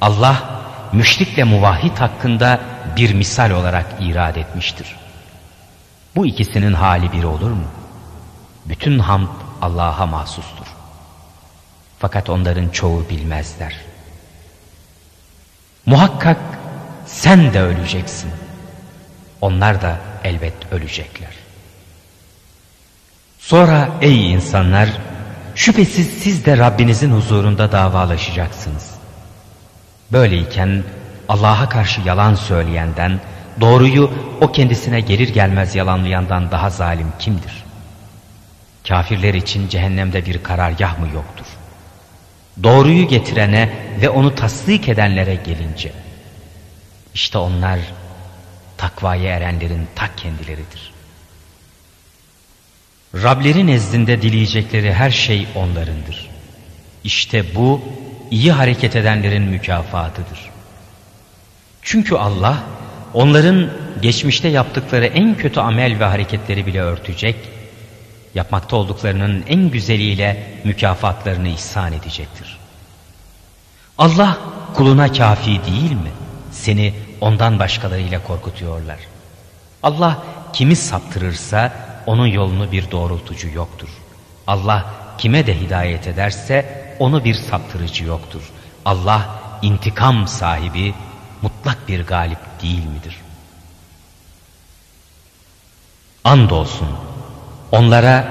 [0.01, 2.61] Allah müşrikle muvahhid hakkında
[2.97, 4.97] bir misal olarak irad etmiştir.
[6.17, 7.67] Bu ikisinin hali bir olur mu?
[8.67, 9.29] Bütün hamd
[9.63, 10.67] Allah'a mahsustur.
[11.99, 13.75] Fakat onların çoğu bilmezler.
[15.87, 16.39] Muhakkak
[17.07, 18.31] sen de öleceksin.
[19.41, 21.33] Onlar da elbet ölecekler.
[23.39, 24.89] Sonra ey insanlar
[25.63, 28.91] şüphesiz siz de Rabbinizin huzurunda davalaşacaksınız.
[30.13, 30.85] Böyleyken
[31.29, 33.21] Allah'a karşı yalan söyleyenden,
[33.61, 34.11] doğruyu
[34.41, 37.65] o kendisine gelir gelmez yalanlayandan daha zalim kimdir?
[38.89, 41.47] Kafirler için cehennemde bir karargah mı yoktur?
[42.63, 45.93] Doğruyu getirene ve onu tasdik edenlere gelince,
[47.15, 47.79] işte onlar
[48.77, 50.92] takvaya erenlerin tak kendileridir.
[53.15, 56.31] Rableri nezdinde dileyecekleri her şey onlarındır.
[57.05, 57.83] İşte bu
[58.31, 60.51] iyi hareket edenlerin mükafatıdır.
[61.83, 62.63] Çünkü Allah
[63.15, 63.71] onların
[64.03, 67.37] geçmişte yaptıkları en kötü amel ve hareketleri bile örtecek,
[68.35, 72.59] yapmakta olduklarının en güzeliyle mükafatlarını ihsan edecektir.
[73.99, 74.39] Allah
[74.75, 76.11] kuluna kafi değil mi?
[76.53, 78.99] Seni ondan başkalarıyla korkutuyorlar.
[79.83, 81.73] Allah kimi saptırırsa
[82.07, 83.89] onun yolunu bir doğrultucu yoktur.
[84.47, 84.87] Allah
[85.19, 88.43] kime de hidayet ederse onu bir saptırıcı yoktur.
[88.85, 89.29] Allah
[89.63, 90.95] intikam sahibi
[91.43, 93.17] mutlak bir galip değil midir?
[96.25, 96.89] Andolsun
[97.73, 98.25] onlara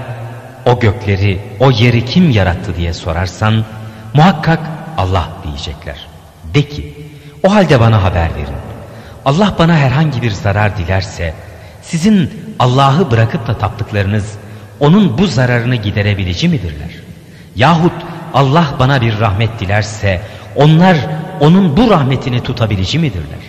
[0.65, 3.65] o gökleri, o yeri kim yarattı diye sorarsan
[4.13, 4.59] muhakkak
[4.97, 6.07] Allah diyecekler.
[6.53, 7.11] De ki
[7.43, 8.61] o halde bana haber verin.
[9.25, 11.33] Allah bana herhangi bir zarar dilerse
[11.81, 12.31] sizin
[12.61, 14.33] Allah'ı bırakıp da taptıklarınız
[14.79, 16.91] onun bu zararını giderebilici midirler?
[17.55, 17.93] Yahut
[18.33, 20.21] Allah bana bir rahmet dilerse
[20.55, 20.97] onlar
[21.39, 23.39] onun bu rahmetini tutabilici midirler?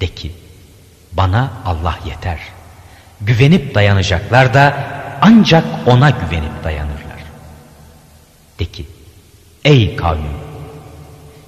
[0.00, 0.32] De ki
[1.12, 2.38] bana Allah yeter.
[3.20, 4.76] Güvenip dayanacaklar da
[5.20, 7.20] ancak ona güvenip dayanırlar.
[8.58, 8.86] De ki
[9.64, 10.36] ey kavmim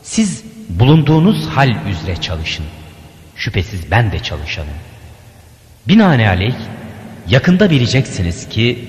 [0.02, 2.66] siz bulunduğunuz hal üzere çalışın.
[3.36, 4.78] Şüphesiz ben de çalışanım.
[5.86, 6.54] Binaenaleyh
[7.28, 8.88] yakında bileceksiniz ki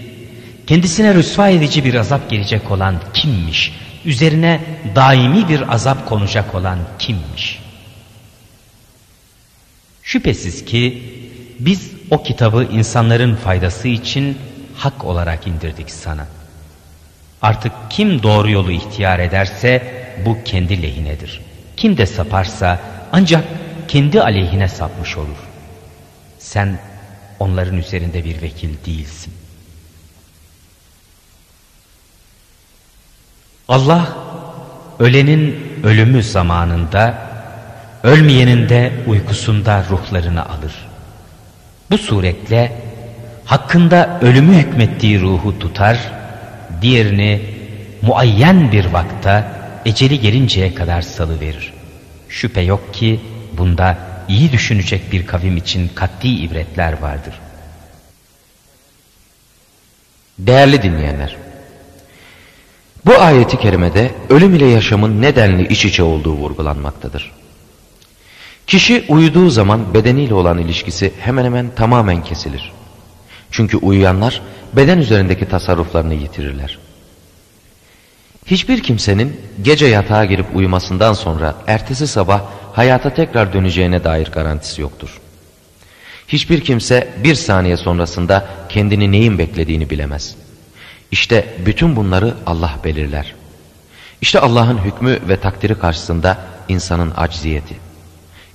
[0.67, 3.73] kendisine rüsva edici bir azap gelecek olan kimmiş?
[4.05, 4.61] Üzerine
[4.95, 7.59] daimi bir azap konacak olan kimmiş?
[10.03, 11.03] Şüphesiz ki
[11.59, 14.37] biz o kitabı insanların faydası için
[14.75, 16.27] hak olarak indirdik sana.
[17.41, 19.83] Artık kim doğru yolu ihtiyar ederse
[20.25, 21.41] bu kendi lehinedir.
[21.77, 22.79] Kim de saparsa
[23.11, 23.43] ancak
[23.87, 25.48] kendi aleyhine sapmış olur.
[26.39, 26.79] Sen
[27.39, 29.33] onların üzerinde bir vekil değilsin.
[33.67, 34.17] Allah
[34.99, 37.29] ölenin ölümü zamanında
[38.03, 40.87] ölmeyenin de uykusunda ruhlarını alır.
[41.91, 42.81] Bu suretle
[43.45, 46.11] hakkında ölümü hükmettiği ruhu tutar,
[46.81, 47.41] diğerini
[48.01, 49.51] muayyen bir vakta
[49.85, 51.73] eceli gelinceye kadar salı verir.
[52.29, 53.19] Şüphe yok ki
[53.57, 53.97] bunda
[54.29, 57.33] iyi düşünecek bir kavim için katli ibretler vardır.
[60.39, 61.37] Değerli dinleyenler,
[63.05, 67.31] bu ayeti kerimede ölüm ile yaşamın nedenli iç içe olduğu vurgulanmaktadır.
[68.67, 72.71] Kişi uyuduğu zaman bedeniyle olan ilişkisi hemen hemen tamamen kesilir.
[73.51, 74.41] Çünkü uyuyanlar
[74.73, 76.79] beden üzerindeki tasarruflarını yitirirler.
[78.45, 82.41] Hiçbir kimsenin gece yatağa girip uyumasından sonra ertesi sabah
[82.73, 85.19] hayata tekrar döneceğine dair garantisi yoktur.
[86.27, 90.35] Hiçbir kimse bir saniye sonrasında kendini neyin beklediğini bilemez.
[91.11, 93.35] İşte bütün bunları Allah belirler.
[94.21, 97.75] İşte Allah'ın hükmü ve takdiri karşısında insanın acziyeti.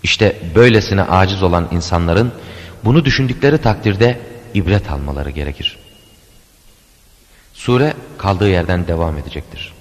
[0.03, 2.33] İşte böylesine aciz olan insanların
[2.85, 4.19] bunu düşündükleri takdirde
[4.55, 5.79] ibret almaları gerekir.
[7.55, 9.73] Sure kaldığı yerden devam edecektir.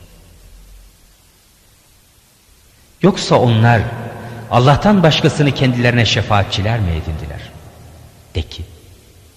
[3.02, 3.82] Yoksa onlar
[4.54, 7.42] Allah'tan başkasını kendilerine şefaatçiler mi edindiler?
[8.36, 8.64] De ki,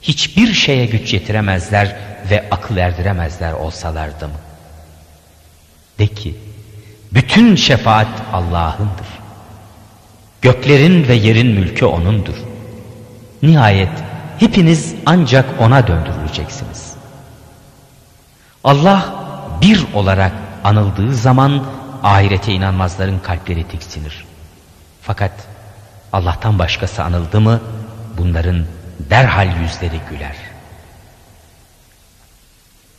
[0.02, 1.96] hiçbir şeye güç yetiremezler
[2.30, 4.34] ve akıl erdiremezler olsalardı mı?
[5.98, 6.34] De ki,
[7.12, 9.06] bütün şefaat Allah'ındır.
[10.42, 12.36] Göklerin ve yerin mülkü O'nundur.
[13.42, 14.02] Nihayet
[14.38, 16.94] hepiniz ancak O'na döndürüleceksiniz.
[18.64, 19.14] Allah
[19.60, 20.32] bir olarak
[20.64, 21.64] anıldığı zaman
[22.02, 24.25] ahirete inanmazların kalpleri tiksinir.
[25.06, 25.32] Fakat
[26.12, 27.60] Allah'tan başkası anıldı mı
[28.18, 28.64] bunların
[29.10, 30.36] derhal yüzleri güler.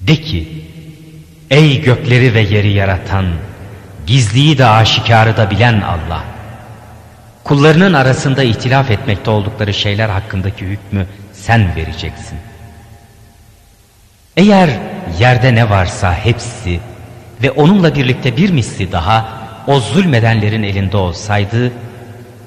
[0.02, 0.66] De ki
[1.50, 3.26] ey gökleri ve yeri yaratan
[4.08, 6.24] gizliyi de aşikarı da bilen Allah
[7.44, 12.40] kullarının arasında ihtilaf etmekte oldukları şeyler hakkındaki hükmü sen vereceksin.
[14.38, 14.70] Eğer
[15.20, 16.80] yerde ne varsa hepsi
[17.44, 19.30] ve onunla birlikte bir misli daha
[19.68, 21.72] o zulmedenlerin elinde olsaydı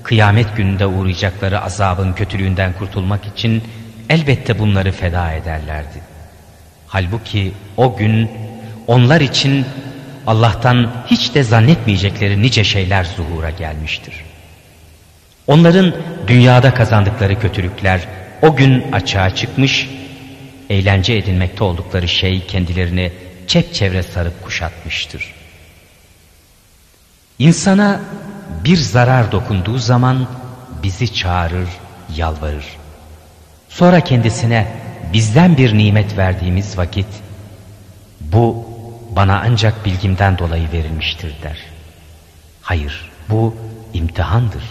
[0.02, 3.62] kıyamet gününde uğrayacakları azabın kötülüğünden kurtulmak için
[4.08, 6.00] elbette bunları feda ederlerdi.
[6.86, 8.30] Halbuki o gün
[8.86, 9.66] onlar için
[10.26, 14.14] Allah'tan hiç de zannetmeyecekleri nice şeyler zuhura gelmiştir.
[15.46, 15.94] Onların
[16.26, 18.00] dünyada kazandıkları kötülükler
[18.42, 19.88] o gün açığa çıkmış,
[20.70, 23.12] eğlence edinmekte oldukları şey kendilerini
[23.46, 25.34] çepçevre sarıp kuşatmıştır.
[27.38, 28.00] İnsana
[28.64, 30.26] bir zarar dokunduğu zaman
[30.82, 31.68] bizi çağırır,
[32.16, 32.66] yalvarır.
[33.68, 34.66] Sonra kendisine
[35.12, 37.06] bizden bir nimet verdiğimiz vakit
[38.20, 38.66] bu
[39.16, 41.58] bana ancak bilgimden dolayı verilmiştir der.
[42.62, 43.56] Hayır bu
[43.94, 44.64] imtihandır.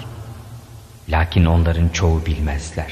[1.10, 2.92] Lakin onların çoğu bilmezler.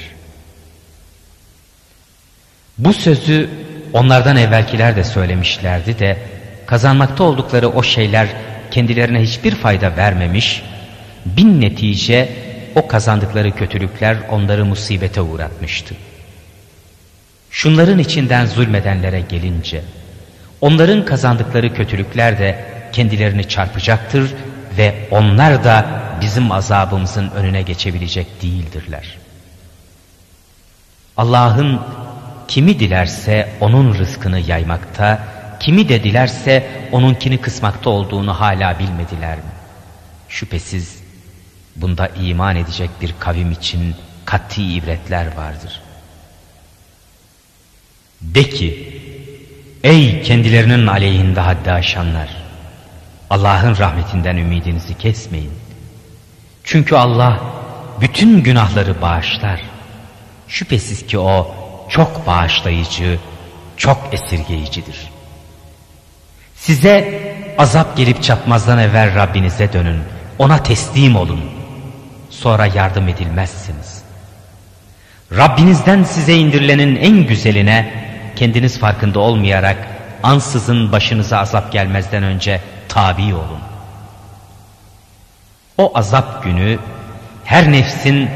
[2.78, 3.50] Bu sözü
[3.94, 6.18] onlardan evvelkiler de söylemişlerdi de
[6.66, 8.28] kazanmakta oldukları o şeyler
[8.72, 10.64] kendilerine hiçbir fayda vermemiş,
[11.38, 12.30] bin netice
[12.76, 15.96] o kazandıkları kötülükler onları musibete uğratmıştı.
[17.52, 19.82] Şunların içinden zulmedenlere gelince,
[20.62, 24.34] onların kazandıkları kötülükler de kendilerini çarpacaktır
[24.78, 25.86] ve onlar da
[26.22, 29.18] bizim azabımızın önüne geçebilecek değildirler.
[31.18, 31.82] Allah'ın
[32.48, 35.20] kimi dilerse onun rızkını yaymakta,
[35.60, 39.52] kimi de dilerse onunkini kısmakta olduğunu hala bilmediler mi?
[40.30, 41.07] Şüphesiz
[41.78, 43.96] bunda iman edecek bir kavim için
[44.26, 45.82] kat'i ibretler vardır.
[48.22, 49.02] De ki,
[49.84, 52.30] ey kendilerinin aleyhinde haddi aşanlar,
[53.30, 55.54] Allah'ın rahmetinden ümidinizi kesmeyin.
[56.64, 57.40] Çünkü Allah
[58.02, 59.62] bütün günahları bağışlar.
[60.48, 61.56] Şüphesiz ki o
[61.90, 63.20] çok bağışlayıcı,
[63.78, 65.10] çok esirgeyicidir.
[66.56, 67.24] Size
[67.58, 70.00] azap gelip çatmazdan evvel Rabbinize dönün.
[70.40, 71.42] Ona teslim olun.
[72.30, 74.04] Sonra yardım edilmezsiniz.
[75.32, 77.94] Rabbinizden size indirilenin en güzeline
[78.36, 79.78] kendiniz farkında olmayarak
[80.24, 83.60] ansızın başınıza azap gelmezden önce tabi olun.
[85.78, 86.80] O azap günü
[87.46, 88.30] her nefsin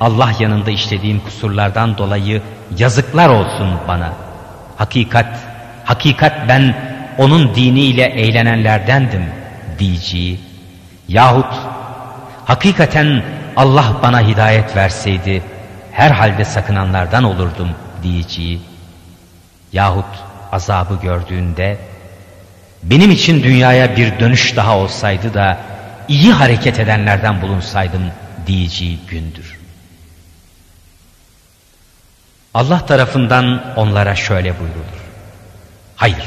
[0.00, 2.42] Allah yanında işlediğim kusurlardan dolayı
[2.78, 4.12] yazıklar olsun bana.
[4.76, 5.38] Hakikat,
[5.84, 6.74] hakikat ben
[7.18, 9.24] onun diniyle eğlenenlerdendim
[9.78, 10.40] diyeceği
[11.08, 11.54] yahut
[12.44, 13.24] hakikaten
[13.56, 15.42] Allah bana hidayet verseydi
[15.92, 17.68] herhalde sakınanlardan olurdum
[18.02, 18.60] diyeceği
[19.72, 20.06] yahut
[20.52, 21.78] azabı gördüğünde
[22.82, 25.58] benim için dünyaya bir dönüş daha olsaydı da
[26.08, 28.02] iyi hareket edenlerden bulunsaydım
[28.46, 29.58] diyeceği gündür.
[32.54, 35.02] Allah tarafından onlara şöyle buyrulur.
[35.96, 36.24] Hayır,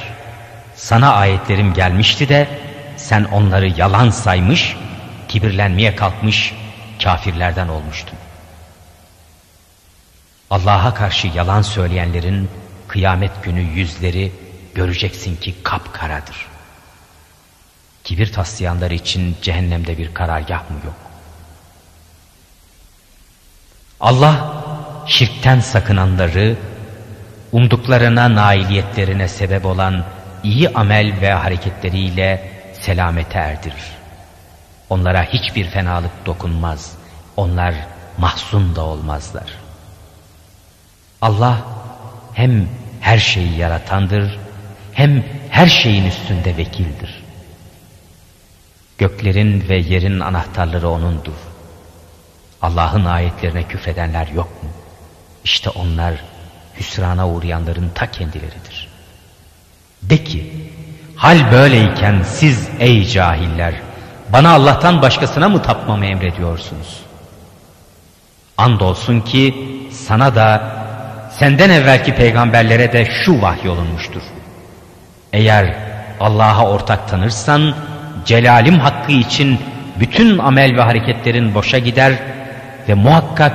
[0.75, 2.47] sana ayetlerim gelmişti de
[2.97, 4.75] sen onları yalan saymış,
[5.35, 6.53] kibirlenmeye kalkmış
[7.03, 8.17] kafirlerden olmuştun.
[10.49, 12.49] Allah'a karşı yalan söyleyenlerin
[12.87, 14.31] kıyamet günü yüzleri
[14.75, 16.47] göreceksin ki kapkaradır.
[18.03, 20.95] Kibir taslayanlar için cehennemde bir karargah mı yok?
[23.99, 24.63] Allah
[25.07, 26.57] şirkten sakınanları,
[27.51, 30.05] umduklarına nailiyetlerine sebep olan
[30.43, 32.51] iyi amel ve hareketleriyle
[32.81, 34.04] selamete erdirir.
[34.89, 36.93] Onlara hiçbir fenalık dokunmaz.
[37.37, 37.75] Onlar
[38.17, 39.53] mahzun da olmazlar.
[41.21, 41.57] Allah
[42.33, 42.67] hem
[43.01, 44.39] her şeyi yaratandır,
[44.93, 47.23] hem her şeyin üstünde vekildir.
[48.97, 51.33] Göklerin ve yerin anahtarları O'nundur.
[52.61, 54.69] Allah'ın ayetlerine küfredenler yok mu?
[55.43, 56.15] İşte onlar
[56.79, 58.87] hüsrana uğrayanların ta kendileridir.
[60.01, 60.71] De ki,
[61.15, 63.73] hal böyleyken siz ey cahiller,
[64.35, 66.99] bana Allah'tan başkasına mı tapmamı emrediyorsunuz?
[68.57, 69.55] Andolsun ki
[69.91, 70.71] sana da
[71.31, 74.21] senden evvelki peygamberlere de şu vahyolunmuştur.
[75.33, 75.75] Eğer
[76.19, 77.75] Allah'a ortak tanırsan
[78.25, 79.59] celalim hakkı için
[79.99, 82.13] bütün amel ve hareketlerin boşa gider
[82.89, 83.53] ve muhakkak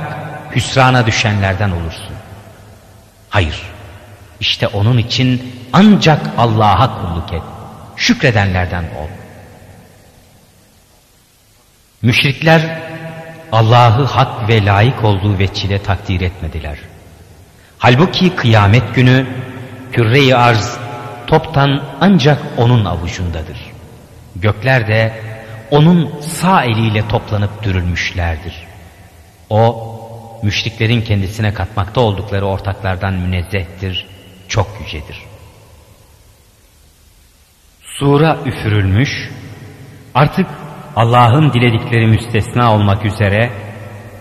[0.55, 2.15] hüsrana düşenlerden olursun.
[3.29, 3.61] Hayır,
[4.39, 7.43] işte onun için ancak Allah'a kulluk et,
[7.95, 9.20] şükredenlerden ol.
[12.01, 12.81] Müşrikler
[13.51, 16.77] Allah'ı hak ve layık olduğu veçile takdir etmediler.
[17.77, 19.27] Halbuki kıyamet günü
[19.91, 20.77] küre-i arz
[21.27, 23.57] toptan ancak onun avucundadır.
[24.35, 25.21] Gökler de
[25.71, 28.53] onun sağ eliyle toplanıp dürülmüşlerdir.
[29.49, 29.91] O
[30.43, 34.07] müşriklerin kendisine katmakta oldukları ortaklardan münezzehtir,
[34.47, 35.23] çok yücedir.
[37.83, 39.29] Sura üfürülmüş,
[40.15, 40.47] artık
[40.95, 43.51] Allah'ın diledikleri müstesna olmak üzere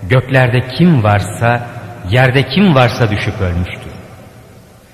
[0.02, 1.66] göklerde kim varsa,
[2.10, 3.92] yerde kim varsa düşüp ölmüştür.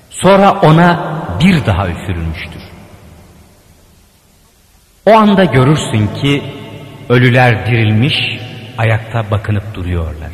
[0.09, 2.61] Sonra ona bir daha üfürülmüştür.
[5.05, 6.43] O anda görürsün ki
[7.09, 8.15] ölüler dirilmiş,
[8.77, 10.31] ayakta bakınıp duruyorlar.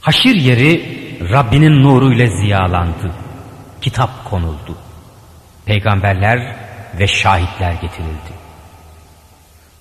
[0.00, 0.82] Haşir yeri
[1.30, 3.10] Rabbinin nuruyla ziyalandı.
[3.80, 4.76] Kitap konuldu.
[5.66, 6.56] Peygamberler
[6.98, 8.43] ve şahitler getirildi.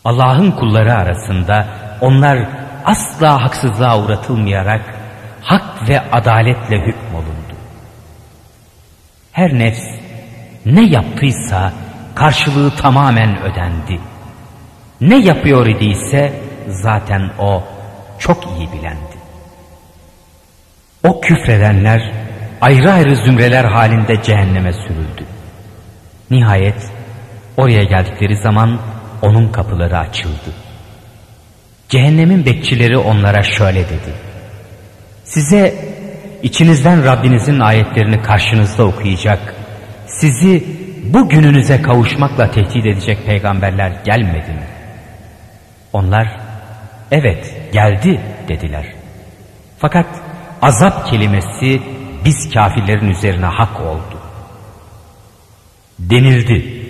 [0.06, 1.68] Allah'ın kulları arasında
[2.02, 2.48] onlar
[2.86, 4.82] asla haksızlığa uğratılmayarak
[5.42, 7.54] hak ve adaletle hükmolundu.
[9.32, 9.84] Her nefs
[10.66, 11.74] ne yaptıysa
[12.16, 14.00] karşılığı tamamen ödendi.
[15.02, 16.34] Ne yapıyor idiyse
[16.68, 17.64] zaten o
[18.20, 19.18] çok iyi bilendi.
[21.04, 22.12] O küfredenler
[22.62, 25.26] ayrı ayrı zümreler halinde cehenneme sürüldü.
[26.32, 26.92] Nihayet
[27.58, 28.80] oraya geldikleri zaman
[29.24, 30.54] onun kapıları açıldı.
[31.90, 34.14] Cehennemin bekçileri onlara şöyle dedi.
[35.24, 35.76] Size
[36.44, 39.56] içinizden Rabbinizin ayetlerini karşınızda okuyacak,
[40.08, 40.64] sizi
[41.04, 44.68] bu gününüze kavuşmakla tehdit edecek peygamberler gelmedi mi?
[45.94, 46.40] Onlar
[47.12, 48.86] evet geldi dediler.
[49.78, 50.08] Fakat
[50.62, 51.82] azap kelimesi
[52.26, 54.20] biz kafirlerin üzerine hak oldu.
[56.00, 56.83] Denildi.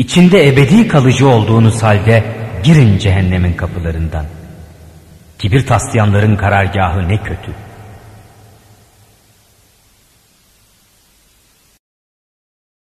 [0.00, 2.24] İçinde ebedi kalıcı olduğunuz halde
[2.64, 4.24] girin cehennemin kapılarından.
[5.38, 7.52] Kibir taslayanların karargahı ne kötü.